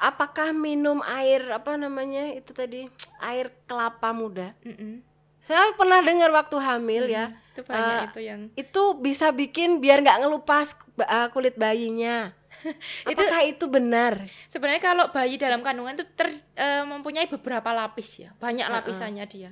apakah 0.00 0.56
minum 0.56 1.04
air 1.04 1.44
apa 1.52 1.76
namanya 1.76 2.32
itu 2.32 2.56
tadi? 2.56 2.88
Air 3.20 3.52
kelapa 3.68 4.16
muda? 4.16 4.56
Mm-mm. 4.64 5.04
Saya 5.36 5.76
pernah 5.76 6.00
dengar 6.00 6.32
waktu 6.32 6.56
hamil 6.56 7.04
ya. 7.04 7.28
itu 7.54 7.62
Eh, 7.70 8.00
itu 8.10 8.20
yang 8.24 8.40
itu 8.56 8.82
bisa 8.98 9.30
bikin 9.30 9.78
biar 9.78 10.02
nggak 10.02 10.24
ngelupas 10.24 10.74
uh, 10.98 11.28
kulit 11.30 11.54
bayinya. 11.54 12.32
Apakah 13.08 13.40
itu 13.44 13.64
benar? 13.68 14.18
sebenarnya 14.48 14.80
kalau 14.80 15.10
bayi 15.12 15.36
dalam 15.36 15.60
kandungan 15.60 15.94
itu 15.94 16.06
ter, 16.16 16.32
eh, 16.56 16.82
mempunyai 16.82 17.28
beberapa 17.28 17.70
lapis 17.72 18.24
ya. 18.24 18.30
Banyak 18.40 18.66
lapisannya 18.70 19.24
dia. 19.28 19.50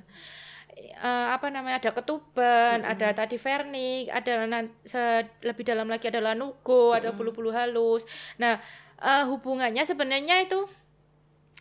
Eh, 0.73 1.27
apa 1.29 1.53
namanya 1.53 1.77
ada 1.77 1.91
ketuban 1.93 2.81
ada 2.81 3.13
tadi 3.13 3.37
vernik 3.37 4.09
ada 4.09 4.65
se- 4.81 5.29
lebih 5.45 5.61
dalam 5.61 5.85
lagi 5.85 6.09
ada 6.09 6.17
lanugo 6.17 6.97
ada 6.97 7.13
bulu-bulu 7.13 7.53
halus. 7.53 8.09
Nah 8.41 8.57
eh, 8.97 9.23
hubungannya 9.29 9.85
sebenarnya 9.85 10.41
itu 10.41 10.65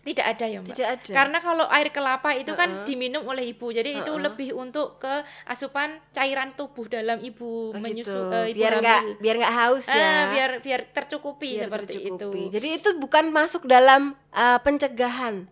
tidak 0.02 0.26
ada 0.28 0.44
ya 0.44 0.59
mbak 0.59 0.75
Tidak 0.75 0.88
ada. 0.90 1.12
Karena 1.14 1.38
kalau 1.38 1.66
air 1.68 1.88
kelapa 1.88 2.35
itu 2.35 2.50
kan 2.52 2.82
diminum 2.82 3.23
oleh 3.23 3.47
ibu, 3.47 3.71
jadi 3.71 3.97
itu 3.97 4.12
lebih 4.16 4.50
untuk 4.52 4.99
ke 4.99 5.14
asupan 5.44 5.94
cairan 6.11 6.52
tubuh 6.52 6.87
dalam 6.87 7.18
ibu 7.18 7.71
Oh, 7.71 7.78
menyusu 7.78 8.11
gitu. 8.11 8.18
eh, 8.32 8.50
ibu 8.50 8.59
biar 8.59 8.73
nggak 8.78 9.00
biar 9.18 9.35
nggak 9.38 9.54
haus 9.56 9.87
Ah, 9.87 9.94
ya. 9.94 10.11
biar 10.28 10.50
biar 10.59 10.80
tercukupi 10.90 11.54
Biar 11.54 11.62
seperti 11.64 11.94
tercukupi. 12.02 12.42
itu. 12.42 12.52
Jadi 12.52 12.68
itu 12.75 12.88
bukan 12.97 13.30
masuk 13.30 13.62
dalam 13.64 14.02
uh, 14.32 14.59
pencegahan, 14.59 15.47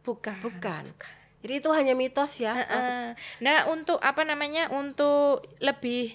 Bukan. 0.00 0.40
bukan. 0.40 0.84
Jadi 1.42 1.54
itu 1.58 1.68
hanya 1.70 1.92
mitos 1.92 2.38
ya. 2.38 2.54
Masuk- 2.56 2.96
ah. 2.96 3.10
Nah, 3.38 3.58
untuk 3.68 3.98
apa 3.98 4.22
namanya? 4.22 4.70
Untuk 4.70 5.42
lebih 5.58 6.14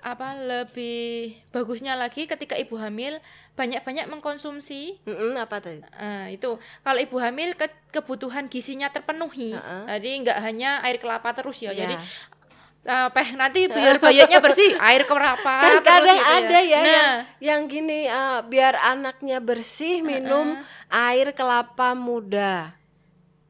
apa 0.00 0.32
lebih 0.32 1.32
bagusnya 1.50 1.92
lagi 1.92 2.24
ketika 2.24 2.54
ibu 2.54 2.72
hamil 2.74 3.20
banyak-banyak 3.52 4.08
mengkonsumsi 4.08 4.96
Mm-mm, 5.02 5.36
apa 5.36 5.60
tadi? 5.60 5.84
Ah, 5.92 6.24
itu 6.26 6.56
kalau 6.80 6.96
ibu 6.96 7.16
hamil 7.16 7.52
ke- 7.52 7.68
kebutuhan 7.90 8.46
gizinya 8.46 8.88
terpenuhi 8.88 9.52
Heeh. 9.52 9.82
jadi 9.90 10.10
nggak 10.20 10.38
hanya 10.40 10.70
air 10.80 10.96
kelapa 10.96 11.28
terus 11.30 11.58
ya 11.58 11.70
Ya. 11.70 11.84
jadi 11.84 11.96
sampai 12.80 13.36
nanti 13.36 13.68
biar 13.68 14.00
bayinya 14.00 14.40
bersih 14.40 14.72
air 14.88 15.04
kelapa 15.04 15.52
Kan 15.60 15.68
terus 15.70 15.84
kadang 15.84 16.16
gitu 16.16 16.32
ada 16.40 16.60
ya 16.62 16.80
nah 16.80 16.88
yang 16.88 17.12
yang 17.38 17.60
gini 17.66 18.08
uh, 18.08 18.40
biar 18.42 18.72
anaknya 18.80 19.36
bersih 19.38 20.00
minum 20.00 20.56
air 20.88 21.28
kelapa 21.30 21.92
muda. 21.92 22.72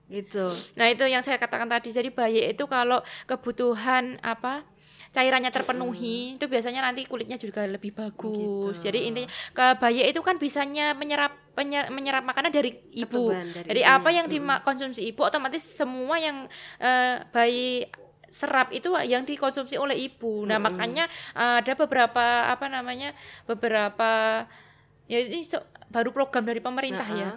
Gitu. 0.09 0.51
nah 0.75 0.91
itu 0.91 1.07
yang 1.07 1.23
saya 1.23 1.39
katakan 1.39 1.71
tadi 1.71 1.95
jadi 1.95 2.11
bayi 2.11 2.51
itu 2.51 2.67
kalau 2.67 2.99
kebutuhan 3.25 4.19
apa 4.21 4.67
cairannya 5.11 5.51
terpenuhi 5.51 6.39
itu 6.39 6.47
biasanya 6.47 6.87
nanti 6.87 7.03
kulitnya 7.03 7.35
juga 7.35 7.67
lebih 7.67 7.91
bagus. 7.91 8.79
Gitu. 8.79 8.87
jadi 8.87 8.99
intinya 9.11 9.27
ke 9.51 9.67
bayi 9.83 10.07
itu 10.07 10.23
kan 10.23 10.39
bisanya 10.39 10.95
menyerap 10.95 11.35
penyer- 11.59 11.91
menyerap 11.91 12.23
makanan 12.23 12.55
dari 12.55 12.79
ibu. 12.95 13.35
Ketuban 13.35 13.51
dari 13.51 13.67
jadi 13.67 13.81
ibunya. 13.83 13.99
apa 13.99 14.09
yang 14.15 14.27
dikonsumsi 14.31 15.03
ibu 15.11 15.21
otomatis 15.27 15.67
semua 15.67 16.15
yang 16.17 16.47
eh, 16.79 17.27
bayi 17.35 17.91
serap 18.31 18.71
itu 18.71 18.95
yang 19.03 19.27
dikonsumsi 19.27 19.75
oleh 19.75 19.99
ibu. 19.99 20.47
Nah 20.47 20.63
makanya 20.63 21.05
eh, 21.35 21.59
ada 21.59 21.73
beberapa 21.75 22.47
apa 22.47 22.71
namanya 22.71 23.11
beberapa 23.51 24.47
ya 25.11 25.19
ini 25.19 25.43
so- 25.43 25.67
baru 25.91 26.15
program 26.15 26.47
dari 26.47 26.63
pemerintah 26.63 27.09
ya. 27.11 27.31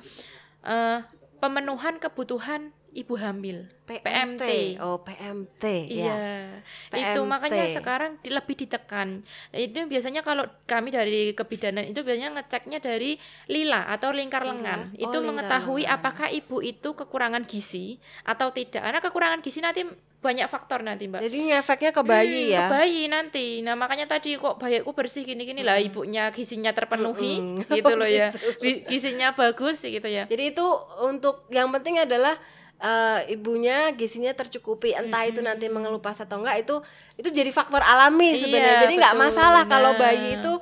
Eh, 0.62 1.00
pemenuhan 1.42 1.98
kebutuhan 1.98 2.70
ibu 2.94 3.14
hamil 3.14 3.66
PMT. 3.84 4.78
Oh, 4.80 5.02
PMT 5.02 5.64
Iya, 5.88 6.08
ya. 6.08 7.04
itu 7.12 7.20
PMT. 7.20 7.28
makanya 7.28 7.66
sekarang 7.68 8.16
di- 8.18 8.30
lebih 8.30 8.56
ditekan. 8.56 9.22
Itu 9.50 9.84
biasanya 9.84 10.22
kalau 10.22 10.46
kami 10.64 10.88
dari 10.88 11.32
kebidanan 11.32 11.84
itu 11.84 12.00
biasanya 12.00 12.32
ngeceknya 12.34 12.80
dari 12.80 13.18
lila 13.46 13.86
atau 13.88 14.10
lingkar 14.10 14.44
lengan. 14.44 14.94
Oh, 14.94 15.04
itu 15.04 15.18
mengetahui 15.20 15.84
lengan. 15.84 15.96
apakah 15.96 16.28
ibu 16.30 16.58
itu 16.60 16.90
kekurangan 16.92 17.44
gizi 17.44 17.98
atau 18.22 18.50
tidak. 18.50 18.82
Karena 18.82 19.00
kekurangan 19.00 19.40
gizi 19.40 19.60
nanti 19.60 19.84
banyak 20.20 20.48
faktor 20.48 20.80
nanti, 20.80 21.04
Mbak. 21.06 21.20
Jadi 21.20 21.38
ngefeknya 21.50 21.92
ke 21.92 22.02
bayi 22.02 22.42
Hmm, 22.48 22.54
ya. 22.54 22.62
Ke 22.62 22.74
bayi 22.74 23.02
nanti. 23.06 23.46
Nah, 23.60 23.76
makanya 23.76 24.08
tadi 24.08 24.34
kok 24.34 24.56
bayiku 24.56 24.94
bersih 24.94 25.22
gini-gini 25.22 25.60
lah 25.60 25.76
ibunya 25.76 26.32
gizinya 26.32 26.72
terpenuhi 26.72 27.44
Mm-mm. 27.60 27.68
gitu 27.68 27.92
loh 27.92 28.08
ya. 28.22 28.32
Bi- 28.58 28.88
Gizinya 28.88 29.34
bagus 29.34 29.84
gitu 29.84 30.06
ya. 30.06 30.24
Jadi 30.24 30.56
itu 30.56 30.64
untuk 31.04 31.44
yang 31.50 31.68
penting 31.70 32.00
adalah 32.00 32.40
eh, 32.84 33.32
ibunya 33.32 33.90
gizinya 33.92 34.30
tercukupi 34.32 34.92
entah 34.92 35.24
itu 35.24 35.40
nanti 35.40 35.66
mengelupas 35.68 36.20
atau 36.20 36.38
enggak 36.38 36.60
itu 36.60 36.76
itu 37.16 37.30
jadi 37.30 37.48
faktor 37.50 37.80
alami 37.80 38.36
Iya, 38.36 38.40
sebenarnya. 38.44 38.82
jadi 38.84 38.94
nggak 39.00 39.16
betul. 39.16 39.24
masalah 39.26 39.64
kalau 39.66 39.92
Nah. 39.94 40.00
bayi 40.02 40.30
itu 40.36 40.54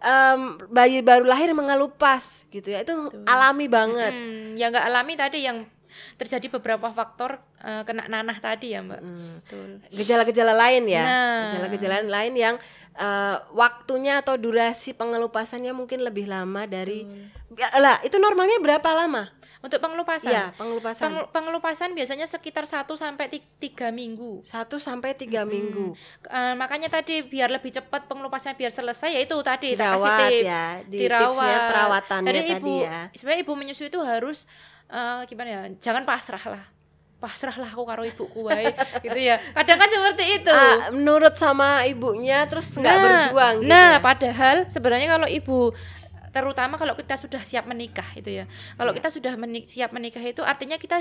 em, 0.00 0.40
bayi 0.68 1.00
baru 1.00 1.24
lahir 1.24 1.50
mengelupas 1.50 2.44
gitu 2.48 2.70
ya. 2.70 2.84
Itu 2.84 2.92
alami 3.24 3.66
banget. 3.66 4.12
Hmm, 4.12 4.52
yang 4.54 4.70
nggak 4.70 4.86
alami 4.86 5.12
tadi 5.14 5.38
yang 5.42 5.58
terjadi 6.14 6.46
beberapa 6.50 6.88
faktor 6.88 7.38
eh, 7.58 7.82
kena 7.82 8.06
nanah 8.06 8.38
tadi 8.38 8.72
ya 8.72 8.80
mbak. 8.80 9.00
Betul. 9.40 9.70
Gejala-gejala 9.90 10.52
lain 10.52 10.84
ya. 10.84 11.02
Nah. 11.02 11.42
Gejala-gejala 11.48 11.96
lain 12.02 12.34
yang 12.34 12.54
eh, 12.94 13.36
waktunya 13.52 14.18
atau 14.18 14.34
durasi 14.34 14.92
pengelupasannya 14.92 15.70
mungkin 15.70 16.00
lebih 16.00 16.26
lama 16.26 16.64
dari 16.64 17.06
Ya, 17.54 17.70
lah 17.78 18.02
itu 18.02 18.18
normalnya 18.18 18.58
berapa 18.58 18.90
lama? 18.90 19.30
Untuk 19.62 19.80
pengelupasan. 19.80 20.28
Iya, 20.28 20.52
pengelupasan. 20.58 21.02
Pengel- 21.06 21.28
pengelupasan 21.30 21.90
biasanya 21.94 22.26
sekitar 22.26 22.66
1 22.66 22.84
sampai 22.92 23.30
ti- 23.30 23.46
tiga 23.56 23.88
minggu. 23.88 24.44
Satu 24.44 24.76
sampai 24.76 25.14
tiga 25.14 25.46
minggu. 25.46 25.96
Eh, 26.20 26.52
makanya 26.52 26.90
tadi 26.90 27.22
biar 27.22 27.48
lebih 27.48 27.72
cepat 27.72 28.04
pengelupasannya 28.04 28.58
biar 28.58 28.68
selesai 28.68 29.08
ya 29.08 29.20
itu 29.22 29.32
tadi 29.40 29.72
Dirawat 29.72 29.96
kasih 29.96 30.20
tips 30.20 30.44
ya, 30.44 30.62
di 30.84 30.98
tipsnya 31.00 31.58
perawatannya 31.64 32.28
Jadi 32.28 32.40
tadi 32.42 32.52
ibu 32.60 32.74
ya. 32.82 33.00
sebenarnya 33.14 33.40
ibu 33.40 33.52
menyusui 33.54 33.88
itu 33.88 34.00
harus 34.02 34.38
eh, 34.94 35.20
gimana 35.26 35.48
ya 35.50 35.60
jangan 35.76 36.02
pasrah 36.02 36.44
lah 36.46 36.64
pasrah 37.16 37.56
lah 37.56 37.66
aku 37.66 37.82
karo 37.82 38.02
ibuku 38.02 38.36
wae 38.42 38.68
gitu 39.00 39.16
ya 39.18 39.40
kadang 39.52 39.76
kan 39.76 39.88
seperti 39.88 40.24
itu 40.38 40.52
Ah, 40.52 40.88
menurut 40.90 41.34
sama 41.34 41.82
ibunya 41.84 42.44
terus 42.44 42.68
nggak 42.70 42.96
berjuang 43.00 43.54
gitu 43.58 43.66
nah 43.66 43.96
ya? 43.96 44.00
padahal 44.00 44.56
sebenarnya 44.68 45.08
kalau 45.10 45.24
ibu 45.26 45.72
terutama 46.30 46.74
kalau 46.74 46.92
kita 46.92 47.14
sudah 47.14 47.40
siap 47.40 47.64
menikah 47.64 48.04
itu 48.12 48.28
ya 48.28 48.44
kalau 48.74 48.90
Iya. 48.90 48.98
kita 48.98 49.08
sudah 49.10 49.32
menik 49.34 49.64
siap 49.66 49.90
menikah 49.90 50.20
itu 50.20 50.42
artinya 50.42 50.76
kita 50.76 51.00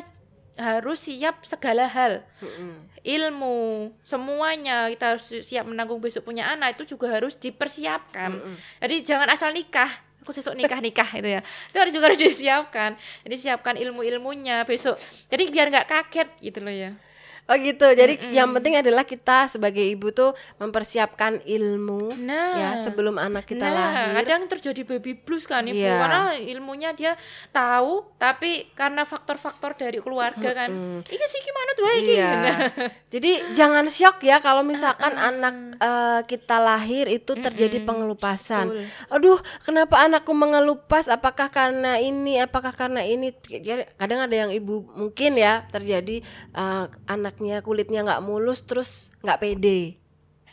harus 0.54 1.02
siap 1.02 1.42
segala 1.44 1.90
hal 1.90 2.22
Mm-mm. 2.40 2.86
ilmu 3.02 3.90
semuanya 4.00 4.88
kita 4.88 5.06
harus 5.12 5.26
siap 5.42 5.66
menanggung 5.66 5.98
besok 5.98 6.24
punya 6.24 6.48
anak 6.48 6.78
itu 6.78 6.94
juga 6.94 7.10
harus 7.12 7.34
dipersiapkan 7.36 8.32
Mm-mm. 8.32 8.56
jadi 8.80 8.96
jangan 9.04 9.28
asal 9.28 9.50
nikah 9.50 9.90
aku 10.24 10.32
besok 10.32 10.56
nikah 10.56 10.80
nikah 10.80 11.10
itu 11.20 11.30
ya. 11.30 11.42
Itu 11.44 11.78
harus 11.78 11.92
juga 11.92 12.08
harus 12.08 12.20
disiapkan. 12.24 12.96
Jadi 13.28 13.36
siapkan 13.36 13.76
ilmu 13.76 14.02
ilmunya 14.02 14.64
besok. 14.64 14.96
Jadi 15.28 15.52
biar 15.52 15.68
nggak 15.70 15.88
kaget 15.92 16.30
gitu 16.40 16.64
loh 16.64 16.72
ya 16.72 16.92
Oh 17.44 17.60
gitu. 17.60 17.84
Jadi 17.84 18.32
yang 18.32 18.56
penting 18.56 18.80
adalah 18.80 19.04
kita 19.04 19.52
sebagai 19.52 19.84
ibu 19.84 20.10
tuh 20.10 20.32
mempersiapkan 20.58 21.44
ilmu 21.44 22.16
Nah. 22.16 22.56
ya 22.56 22.70
sebelum 22.80 23.20
anak 23.20 23.44
kita 23.46 23.64
nah, 23.64 23.76
lahir. 23.76 24.24
kadang 24.24 24.42
terjadi 24.48 24.82
baby 24.88 25.12
blues 25.14 25.44
kan 25.44 25.68
ibu 25.68 25.76
Iya. 25.76 26.00
karena 26.00 26.22
ilmunya 26.40 26.90
dia 26.96 27.14
tahu 27.50 28.08
tapi 28.16 28.72
karena 28.74 29.04
faktor-faktor 29.04 29.76
dari 29.76 30.00
keluarga 30.00 30.56
kan 30.56 30.72
iki 31.04 31.26
sih 31.26 31.42
gimana 31.42 31.70
tuh 31.74 31.84
iki 31.92 32.14
Iya. 32.16 32.32
Nah, 32.34 32.58
Jadi 33.12 33.32
jangan 33.54 33.86
shock 33.88 34.24
ya 34.24 34.40
kalau 34.40 34.64
misalkan 34.64 35.14
anak 35.14 35.56
eh, 35.78 36.22
kita 36.26 36.58
lahir 36.58 37.06
itu 37.06 37.36
terjadi 37.36 37.84
pengelupasan. 37.84 38.72
Betul. 38.72 38.88
Aduh, 39.12 39.38
kenapa 39.62 40.00
anakku 40.00 40.32
mengelupas? 40.32 41.06
Apakah 41.06 41.50
karena 41.50 42.00
ini? 42.00 42.40
Apakah 42.40 42.72
karena 42.72 43.04
ini? 43.04 43.36
Kadang 43.94 44.24
ada 44.24 44.34
yang 44.34 44.50
ibu 44.50 44.88
mungkin 44.96 45.36
ya 45.36 45.68
terjadi 45.70 46.24
eh, 46.54 46.86
anaknya 47.34 47.66
kulitnya 47.66 48.06
nggak 48.06 48.22
mulus 48.22 48.62
terus 48.62 49.10
nggak 49.26 49.42
pede. 49.42 49.98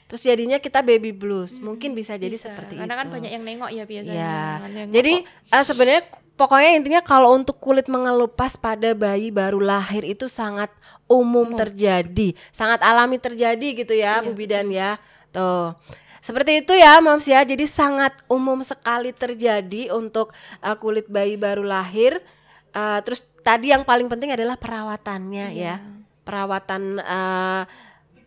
Terus 0.09 0.27
jadinya 0.27 0.59
kita 0.59 0.83
baby 0.83 1.13
blues. 1.13 1.61
Mungkin 1.61 1.95
bisa 1.95 2.17
jadi 2.17 2.33
bisa. 2.33 2.51
seperti 2.51 2.75
karena 2.75 2.97
itu. 2.97 3.01
kan 3.05 3.09
banyak 3.13 3.31
yang 3.31 3.45
nengok 3.47 3.71
ya 3.71 3.85
biasanya 3.87 4.17
Ya, 4.19 4.43
Kan 4.59 4.71
yang 4.75 4.89
jadi 4.91 5.13
nengok. 5.23 5.55
eh, 5.55 5.65
sebenarnya 5.69 6.03
pokoknya 6.35 6.71
intinya 6.75 7.01
kalau 7.05 7.29
untuk 7.37 7.61
kulit 7.63 7.87
mengelupas 7.87 8.57
pada 8.57 8.91
bayi 8.97 9.31
baru 9.31 9.61
lahir 9.63 10.03
itu 10.03 10.27
sangat 10.27 10.73
umum 11.07 11.55
terjadi, 11.55 12.33
sangat 12.51 12.81
alami 12.83 13.21
terjadi 13.21 13.69
gitu 13.77 13.95
ya, 13.95 14.19
Bu 14.25 14.35
Bidan 14.35 14.67
ya. 14.73 14.97
Tuh. 15.31 15.77
Seperti 16.21 16.61
itu 16.67 16.75
ya, 16.75 16.99
Moms 17.01 17.25
ya. 17.25 17.41
Jadi 17.47 17.65
sangat 17.65 18.13
umum 18.27 18.61
sekali 18.67 19.15
terjadi 19.15 19.95
untuk 19.95 20.35
eh, 20.59 20.75
kulit 20.75 21.07
bayi 21.07 21.39
baru 21.39 21.63
lahir. 21.63 22.19
Eh, 22.75 22.99
terus 23.07 23.23
tadi 23.47 23.71
yang 23.71 23.87
paling 23.87 24.11
penting 24.11 24.35
adalah 24.35 24.59
perawatannya 24.59 25.55
ya. 25.55 25.79
Perawatan 26.31 27.03
eh, 27.03 27.63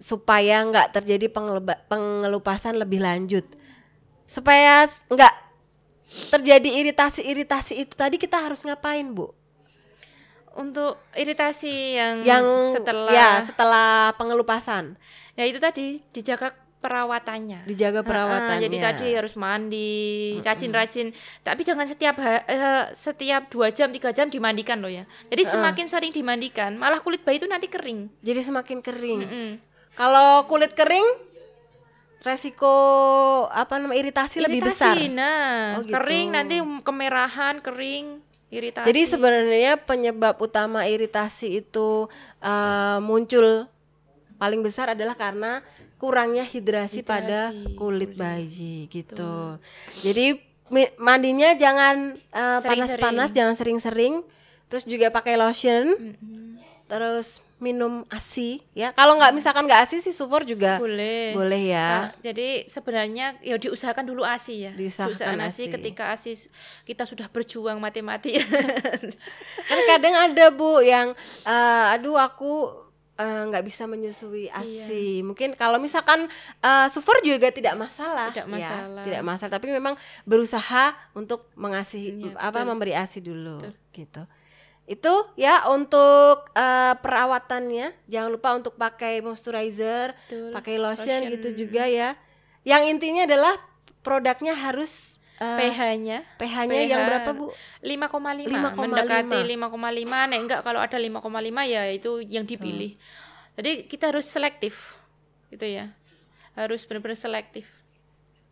supaya 0.04 0.68
nggak 0.68 1.00
terjadi 1.00 1.32
pengelupasan 1.88 2.76
lebih 2.76 3.00
lanjut 3.00 3.48
supaya 4.28 4.84
nggak 5.08 5.36
terjadi 6.28 6.70
iritasi-iritasi 6.84 7.80
itu 7.88 7.96
tadi 7.96 8.20
kita 8.20 8.44
harus 8.44 8.68
ngapain 8.68 9.08
bu? 9.16 9.32
untuk 10.54 11.02
iritasi 11.18 11.98
yang, 11.98 12.16
Yang 12.22 12.46
setelah 12.78 13.10
ya 13.16 13.30
setelah 13.42 14.14
pengelupasan 14.20 15.00
ya 15.34 15.50
itu 15.50 15.58
tadi 15.58 15.98
dijaga 16.14 16.54
perawatannya 16.84 17.64
dijaga 17.64 18.04
perawatannya. 18.04 18.60
jadi 18.68 18.78
tadi 18.84 19.08
harus 19.16 19.40
mandi, 19.40 20.36
rajin-rajin. 20.44 21.16
Tapi 21.40 21.62
jangan 21.64 21.88
setiap 21.88 22.20
eh, 22.20 22.92
setiap 22.92 23.48
dua 23.48 23.72
jam 23.72 23.88
tiga 23.96 24.12
jam 24.12 24.28
dimandikan 24.28 24.84
loh 24.84 24.92
ya. 24.92 25.08
Jadi 25.32 25.48
semakin 25.48 25.88
sering 25.88 26.12
dimandikan, 26.12 26.76
malah 26.76 27.00
kulit 27.00 27.24
bayi 27.24 27.40
itu 27.40 27.48
nanti 27.48 27.72
kering. 27.72 28.12
Jadi 28.20 28.40
semakin 28.44 28.84
kering. 28.84 29.22
Mm. 29.24 29.54
Kalau 29.96 30.44
kulit 30.52 30.76
kering, 30.76 31.06
resiko 32.24 32.76
apa 33.48 33.80
namanya 33.80 34.00
iritasi, 34.04 34.44
lebih 34.44 34.64
besar. 34.68 34.96
Nah, 35.12 35.80
Oh, 35.80 35.88
gitu. 35.88 35.94
kering 35.96 36.28
nanti 36.34 36.60
kemerahan, 36.82 37.60
kering, 37.60 38.20
iritasi. 38.50 38.88
Jadi 38.90 39.02
sebenarnya 39.06 39.80
penyebab 39.80 40.40
utama 40.40 40.88
iritasi 40.88 41.62
itu 41.62 42.08
eh, 42.40 42.98
muncul 43.00 43.68
paling 44.38 44.60
besar 44.60 44.92
adalah 44.92 45.16
karena 45.16 45.64
kurangnya 46.04 46.44
hidrasi, 46.44 47.00
pada 47.00 47.56
Hidrasi 47.56 47.80
kulit 47.80 48.12
bayi 48.14 48.92
gitu. 48.92 49.56
Jadi 50.04 50.36
mi- 50.68 50.92
mandinya 51.00 51.56
jangan 51.56 52.20
eh, 52.20 52.60
panas-panas, 52.60 53.32
jangan 53.32 53.56
sering-sering. 53.56 54.20
Terus 54.68 54.84
juga 54.84 55.08
pakai 55.08 55.40
lotion, 55.40 55.96
Mm-mm. 55.96 56.60
terus 56.92 57.40
minum 57.56 58.04
ASI 58.12 58.60
ya. 58.76 58.92
Kalau 58.92 59.16
nggak 59.16 59.32
misalkan 59.32 59.64
nggak 59.64 59.88
ASI 59.88 60.04
sih 60.04 60.12
sufor 60.12 60.44
juga 60.44 60.84
boleh. 60.84 61.32
boleh 61.32 61.72
ya. 61.72 61.88
Nah, 61.88 62.10
jadi 62.20 62.68
sebenarnya 62.68 63.40
ya 63.40 63.56
diusahakan 63.56 64.04
dulu 64.04 64.28
ASI 64.28 64.68
ya. 64.68 64.72
Diusahakan 64.76 65.48
ASI 65.48 65.70
ASI. 65.70 65.72
ketika 65.72 66.12
ASI 66.12 66.34
kita 66.84 67.08
sudah 67.08 67.32
berjuang 67.32 67.80
mati-mati. 67.80 68.36
Kan 69.70 69.80
kadang 69.88 70.12
ada 70.12 70.52
bu 70.52 70.84
yang 70.84 71.16
eh, 71.46 71.86
aduh 71.96 72.20
aku 72.20 72.84
eh, 73.16 73.42
nggak 73.48 73.64
bisa 73.64 73.86
menyusui 73.86 74.50
asi. 74.50 75.22
Mungkin 75.22 75.54
kalau 75.54 75.78
misalkan 75.78 76.26
eh, 76.60 76.88
sufor 76.90 77.22
juga 77.22 77.50
tidak 77.54 77.78
masalah. 77.78 78.34
Tidak 78.34 78.48
ya, 78.48 78.54
masalah. 78.54 79.04
tidak 79.06 79.22
masalah. 79.22 79.52
Tapi 79.54 79.68
memang 79.70 79.94
berusaha 80.24 80.94
untuk 81.14 81.50
mengasihi 81.54 82.34
Iya, 82.34 82.40
apa 82.40 82.62
betul. 82.62 82.70
memberi 82.74 82.94
asi 82.94 83.20
dulu 83.22 83.62
gitu. 83.94 84.24
Itu 84.84 85.14
ya 85.40 85.64
untuk 85.72 86.52
eh, 86.52 86.94
perawatannya. 87.00 87.94
Jangan 88.10 88.30
lupa 88.34 88.50
untuk 88.58 88.74
pakai 88.76 89.22
moisturizer, 89.24 90.12
Betul. 90.28 90.52
pakai 90.52 90.76
lotion, 90.76 91.22
Lotion. 91.24 91.34
gitu 91.40 91.50
juga 91.66 91.88
ya. 91.88 92.18
Yang 92.64 92.84
intinya 92.96 93.24
adalah 93.28 93.54
produknya 94.04 94.56
harus 94.56 95.20
eh, 95.44 95.58
pH-nya 95.60 96.18
pH-nya 96.40 96.82
yang 96.88 97.02
pH 97.04 97.10
berapa 97.12 97.30
bu? 97.36 97.46
5,5 97.84 98.48
5,5. 98.48 98.80
mendekati 98.80 99.40
5,5 99.44 100.32
nek 100.32 100.40
enggak 100.40 100.60
kalau 100.64 100.80
ada 100.80 100.96
5,5 100.96 101.20
ya 101.68 101.82
itu 101.92 102.24
yang 102.24 102.48
dipilih. 102.48 102.96
Jadi 103.54 103.86
kita 103.86 104.10
harus 104.10 104.26
selektif 104.26 104.96
gitu 105.52 105.68
ya. 105.68 105.92
Harus 106.56 106.88
benar-benar 106.88 107.20
selektif. 107.20 107.68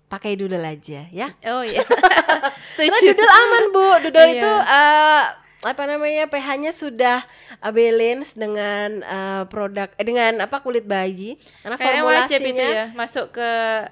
Pakai 0.05 0.35
doodle 0.35 0.61
aja 0.61 1.07
ya. 1.07 1.31
oh 1.47 1.63
iya. 1.63 1.81
Karena 2.75 2.91
setuju 2.91 3.15
doodle 3.15 3.31
aman 3.31 3.63
bu, 3.71 3.85
doodle 4.03 4.27
Iya. 4.27 4.35
itu 4.35 4.51
eh, 4.51 5.23
apa 5.61 5.85
namanya 5.85 6.25
pH-nya 6.25 6.71
sudah 6.71 7.21
eh, 7.55 7.69
balance 7.69 8.33
dengan 8.33 8.89
eh, 8.99 9.43
produk 9.45 9.93
eh, 9.93 10.01
dengan 10.01 10.41
apa 10.41 10.57
kulit 10.57 10.83
bayi 10.83 11.37
karena 11.61 11.75
kayaknya 11.75 12.01
formulasinya 12.01 12.25
wajib 12.25 12.41
itu 12.43 12.65
ya 12.65 12.85
masuk 12.91 13.25
ke 13.29 13.49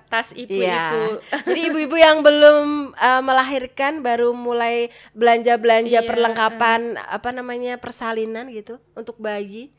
tas 0.08 0.28
Iya. 0.32 0.42
ibu-ibu 0.42 1.02
Jadi 1.48 1.62
ibu-ibu 1.68 1.96
yang 1.96 2.18
belum 2.20 2.66
eh, 2.92 3.22
melahirkan 3.22 4.02
baru 4.02 4.34
mulai 4.34 4.90
belanja-belanja 5.14 6.02
Iya, 6.02 6.08
perlengkapan 6.08 6.98
apa 6.98 7.30
namanya 7.30 7.78
persalinan 7.78 8.50
gitu 8.50 8.82
untuk 8.94 9.18
bayi. 9.18 9.70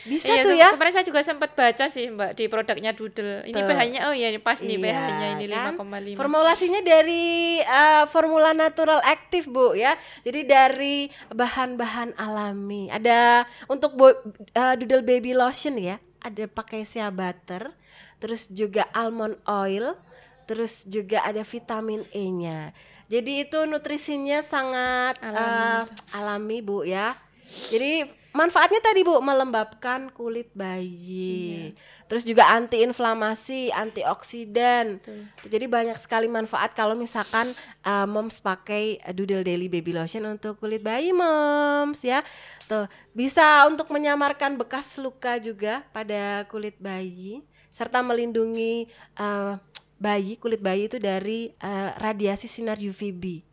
Bisa 0.00 0.26
Iya, 0.26 0.42
tuh 0.42 0.54
ya. 0.54 0.68
kemarin 0.72 0.92
saya 0.92 1.04
juga 1.04 1.20
sempat 1.20 1.52
baca 1.52 1.84
sih 1.86 2.08
mbak 2.08 2.32
di 2.32 2.48
produknya 2.48 2.90
Doodle 2.90 3.44
ini 3.44 3.52
Tuh. 3.54 3.68
pH-nya 3.68 4.00
oh 4.08 4.14
iya 4.14 4.28
ini 4.28 4.40
pas 4.40 4.56
nih 4.56 4.74
Iya, 4.74 4.84
pH-nya 4.86 5.26
ini 5.34 5.44
kan? 5.46 5.76
5,5 5.76 6.16
Formulasinya 6.16 6.80
dari 6.80 7.26
eh, 7.58 8.04
formula 8.06 8.50
natural 8.50 9.00
aktif 9.02 9.44
bu 9.46 9.72
ya. 9.74 9.92
Jadi 10.20 10.40
dari 10.42 10.96
bahan-bahan 11.30 12.16
alami. 12.16 12.88
Ada 12.88 13.44
untuk 13.66 13.92
bo- 13.94 14.20
eh, 14.50 14.74
doodle 14.76 15.02
baby 15.02 15.32
lotion 15.32 15.76
ya. 15.76 15.96
Ada 16.18 16.44
pakai 16.46 16.80
shea 16.82 17.08
butter, 17.08 17.72
terus 18.16 18.48
juga 18.48 18.84
almond 18.92 19.36
oil, 19.44 19.96
terus 20.44 20.84
juga 20.84 21.20
ada 21.20 21.40
vitamin 21.40 22.04
E-nya. 22.10 22.72
Jadi 23.06 23.42
itu 23.42 23.64
nutrisinya 23.64 24.40
sangat 24.40 25.16
eh, 25.18 25.82
alami 26.10 26.60
bu 26.60 26.84
ya. 26.84 27.16
Jadi 27.68 28.19
manfaatnya 28.30 28.78
tadi 28.78 29.02
bu 29.02 29.18
melembabkan 29.18 30.10
kulit 30.14 30.50
bayi, 30.54 31.74
terus 32.06 32.22
juga 32.22 32.46
antiinflamasi, 32.54 33.74
antioksidan. 33.74 35.02
Tuh, 35.02 35.26
Jadi 35.50 35.66
banyak 35.66 35.98
sekali 35.98 36.30
manfaat 36.30 36.72
kalau 36.72 36.94
misalkan 36.94 37.52
uh, 37.82 38.06
moms 38.06 38.38
pakai 38.38 39.02
Doodle 39.10 39.42
Daily 39.42 39.66
Baby 39.66 39.94
Lotion 39.94 40.26
untuk 40.30 40.62
kulit 40.62 40.82
bayi 40.82 41.10
moms 41.10 42.06
ya. 42.06 42.22
Tuh 42.70 42.86
bisa 43.10 43.66
untuk 43.66 43.90
menyamarkan 43.90 44.54
bekas 44.54 44.94
luka 45.02 45.42
juga 45.42 45.82
pada 45.90 46.46
kulit 46.46 46.78
bayi 46.78 47.42
serta 47.70 48.02
melindungi 48.02 48.90
uh, 49.18 49.54
bayi 50.00 50.34
kulit 50.40 50.58
bayi 50.58 50.90
itu 50.90 50.98
dari 50.98 51.54
uh, 51.62 51.94
radiasi 51.98 52.48
sinar 52.50 52.80
UVB. 52.80 53.49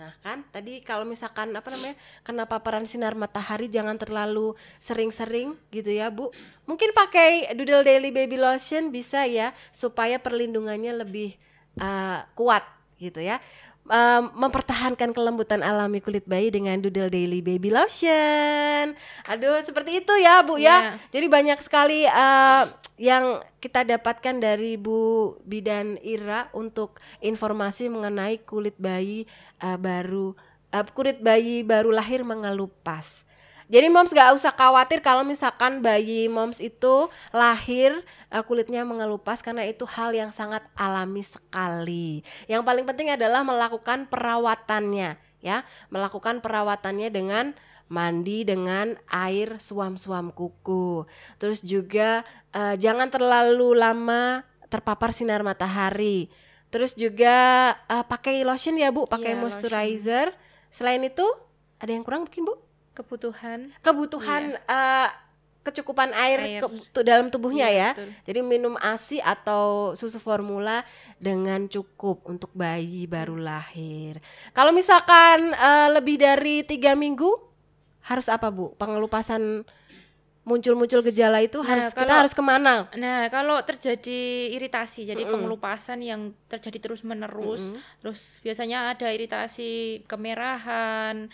Nah 0.00 0.16
kan 0.24 0.40
tadi 0.48 0.80
kalau 0.80 1.04
misalkan 1.04 1.52
apa 1.52 1.68
namanya 1.68 1.92
kena 2.24 2.48
paparan 2.48 2.88
sinar 2.88 3.12
matahari 3.12 3.68
jangan 3.68 4.00
terlalu 4.00 4.56
sering-sering 4.80 5.52
gitu 5.68 5.92
ya 5.92 6.08
bu. 6.08 6.32
Mungkin 6.64 6.96
pakai 6.96 7.52
Doodle 7.52 7.84
Daily 7.84 8.08
Baby 8.08 8.40
Lotion 8.40 8.88
bisa 8.88 9.28
ya 9.28 9.52
supaya 9.68 10.16
perlindungannya 10.16 11.04
lebih 11.04 11.36
uh, 11.76 12.24
kuat 12.32 12.64
gitu 12.96 13.20
ya. 13.20 13.44
Uh, 13.90 14.22
mempertahankan 14.32 15.10
kelembutan 15.10 15.60
alami 15.60 15.98
kulit 15.98 16.24
bayi 16.24 16.54
dengan 16.54 16.78
Doodle 16.78 17.10
Daily 17.10 17.42
Baby 17.42 17.74
Lotion. 17.74 18.94
Aduh, 19.26 19.58
seperti 19.66 20.00
itu 20.00 20.14
ya, 20.22 20.40
Bu 20.46 20.56
ya. 20.56 20.62
Iya. 20.62 20.78
Jadi 21.10 21.26
banyak 21.26 21.58
sekali 21.58 22.06
uh, 22.06 22.70
yang 22.96 23.42
kita 23.58 23.82
dapatkan 23.84 24.38
dari 24.38 24.78
Bu 24.78 25.34
Bidan 25.42 25.98
Ira 26.00 26.48
untuk 26.54 27.02
informasi 27.20 27.90
mengenai 27.90 28.40
kulit 28.46 28.78
bayi 28.78 29.26
uh, 29.60 29.76
baru 29.76 30.38
uh, 30.72 30.86
kulit 30.94 31.18
bayi 31.20 31.66
baru 31.66 31.90
lahir 31.90 32.22
mengelupas. 32.22 33.26
Jadi 33.70 33.86
moms 33.86 34.10
gak 34.10 34.34
usah 34.34 34.50
khawatir 34.50 34.98
kalau 34.98 35.22
misalkan 35.22 35.78
bayi 35.78 36.26
moms 36.26 36.58
itu 36.58 37.06
lahir 37.30 37.94
uh, 38.34 38.42
kulitnya 38.42 38.82
mengelupas 38.82 39.46
karena 39.46 39.62
itu 39.62 39.86
hal 39.86 40.10
yang 40.10 40.34
sangat 40.34 40.66
alami 40.74 41.22
sekali. 41.22 42.26
Yang 42.50 42.66
paling 42.66 42.82
penting 42.82 43.14
adalah 43.14 43.46
melakukan 43.46 44.10
perawatannya 44.10 45.14
ya, 45.38 45.62
melakukan 45.88 46.42
perawatannya 46.42 47.14
dengan 47.14 47.54
mandi 47.90 48.46
dengan 48.46 48.94
air 49.10 49.58
suam-suam 49.58 50.30
kuku. 50.30 51.06
Terus 51.38 51.62
juga 51.62 52.22
uh, 52.54 52.74
jangan 52.78 53.10
terlalu 53.10 53.74
lama 53.74 54.46
terpapar 54.70 55.10
sinar 55.10 55.42
matahari. 55.42 56.30
Terus 56.70 56.94
juga 56.94 57.74
uh, 57.90 58.06
pakai 58.06 58.46
lotion 58.46 58.78
ya 58.78 58.94
Bu, 58.94 59.10
pakai 59.10 59.34
Iya, 59.34 59.40
moisturizer. 59.42 60.30
Selain 60.70 61.02
itu 61.02 61.26
ada 61.82 61.90
yang 61.90 62.06
kurang 62.06 62.30
mungkin 62.30 62.46
Bu? 62.46 62.54
Kebutuhan 62.92 63.70
kebutuhan 63.80 64.58
eh, 64.60 65.08
kecukupan 65.60 66.10
air, 66.10 66.40
Air. 66.40 66.60
ke- 66.60 66.88
tu- 66.90 67.04
dalam 67.04 67.28
tubuhnya 67.28 67.68
Iya, 67.68 67.76
ya. 67.76 67.90
betul. 67.92 68.08
Jadi 68.24 68.40
minum 68.40 68.74
ASI 68.76 69.20
atau 69.20 69.92
susu 69.92 70.16
formula 70.16 70.80
dengan 71.16 71.68
cukup 71.68 72.24
untuk 72.24 72.48
bayi 72.52 73.04
baru 73.04 73.36
lahir. 73.36 74.24
Kalau 74.50 74.72
misalkan 74.72 75.52
eh, 75.52 75.88
lebih 75.90 76.16
dari 76.16 76.64
tiga 76.64 76.92
minggu 76.94 77.28
harus 78.02 78.26
apa 78.26 78.48
bu? 78.48 78.72
Pengelupasan 78.74 79.68
muncul-muncul 80.40 81.04
gejala 81.04 81.38
itu 81.38 81.60
Nah, 81.60 81.68
harus 81.68 81.92
kita 81.92 82.08
kalau- 82.08 82.20
harus 82.24 82.32
ke 82.32 82.40
mana? 82.42 82.88
Nah, 82.96 83.28
kalau 83.28 83.60
terjadi 83.60 84.20
iritasi, 84.50 85.04
jadi 85.04 85.28
pengelupasan 85.28 86.00
yang 86.00 86.32
terjadi 86.48 86.80
terus-menerus, 86.80 87.70
terus 88.00 88.40
biasanya 88.40 88.90
ada 88.90 89.12
iritasi 89.12 90.02
kemerahan, 90.08 91.28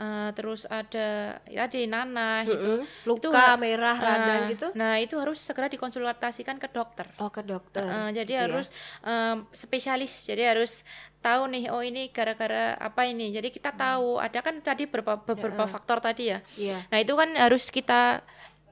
eh, 0.00 0.30
terus 0.32 0.64
ada 0.64 1.36
ya 1.44 1.68
tadi 1.68 1.84
nanah 1.84 2.48
itu, 2.48 2.56
Mm-mm. 2.80 3.04
Luka, 3.04 3.20
itu 3.20 3.28
merah, 3.60 3.96
radang 4.00 4.42
gitu. 4.48 4.72
Nah, 4.72 4.96
itu 4.96 5.20
harus 5.20 5.36
segera 5.36 5.68
dikonsultasikan 5.68 6.56
ke 6.56 6.72
dokter. 6.72 7.04
Oh 7.20 7.28
ke 7.28 7.44
dokter. 7.44 7.84
Eh, 7.84 8.10
jadi 8.16 8.32
gitu 8.32 8.40
ya. 8.40 8.44
harus 8.48 8.66
em, 9.04 9.44
spesialis, 9.52 10.24
jadi 10.24 10.56
harus 10.56 10.82
tahu 11.20 11.52
nih, 11.52 11.68
oh 11.68 11.84
ini 11.84 12.08
gara-gara 12.08 12.80
apa 12.80 13.04
ini. 13.04 13.28
Jadi 13.28 13.52
kita 13.52 13.76
tahu, 13.76 14.16
ada 14.16 14.40
kan 14.40 14.56
tadi 14.64 14.88
beberapa 14.88 15.20
beberapa 15.20 15.68
faktor 15.68 16.00
tadi 16.00 16.32
ya. 16.32 16.40
Iya. 16.56 16.80
Nah 16.88 16.98
itu 16.98 17.12
kan 17.12 17.36
harus 17.36 17.68
kita 17.68 18.24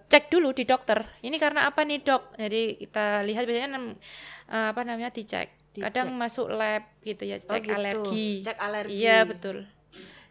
cek 0.09 0.33
dulu 0.33 0.57
di 0.57 0.65
dokter. 0.65 1.05
Ini 1.21 1.37
karena 1.37 1.69
apa 1.69 1.85
nih 1.85 2.01
dok? 2.01 2.33
Jadi 2.41 2.81
kita 2.81 3.21
lihat 3.29 3.45
biasanya 3.45 3.69
eh, 4.49 4.67
apa 4.73 4.81
namanya 4.83 5.13
dicek. 5.13 5.53
Kadang 5.79 6.11
masuk 6.19 6.51
lab 6.51 6.83
gitu 7.07 7.23
ya, 7.23 7.39
Oh, 7.39 7.55
cek 7.55 7.63
gitu. 7.63 7.77
alergi. 7.77 8.31
Cek 8.43 8.59
alergi. 8.59 8.99
Iya 8.99 9.23
betul. 9.29 9.78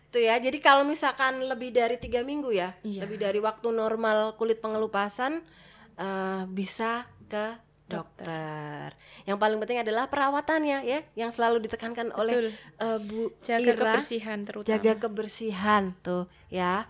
Itu 0.07 0.17
ya. 0.17 0.35
Jadi 0.37 0.57
kalau 0.57 0.83
misalkan 0.83 1.43
lebih 1.43 1.69
dari 1.69 1.95
tiga 1.95 2.23
minggu 2.23 2.49
ya, 2.49 2.71
Iya. 2.81 3.03
lebih 3.03 3.19
dari 3.19 3.39
waktu 3.39 3.67
normal 3.69 4.35
kulit 4.35 4.57
pengelupasan 4.57 5.43
eh, 5.95 6.43
bisa 6.47 7.03
ke 7.27 7.57
dokter. 7.87 8.91
Yang 9.23 9.37
paling 9.37 9.57
penting 9.57 9.79
adalah 9.79 10.07
perawatannya 10.07 10.83
ya, 10.83 10.99
yang 11.15 11.31
selalu 11.31 11.59
ditekankan 11.61 12.11
oleh 12.13 12.33
Betul. 12.33 12.47
eh, 12.77 12.99
Bu 13.01 13.19
Jaga 13.41 13.63
Ira. 13.63 13.75
kebersihan 13.75 14.39
terutama. 14.43 14.71
Jaga 14.71 14.93
kebersihan 14.97 15.83
tuh 15.99 16.27
ya. 16.47 16.87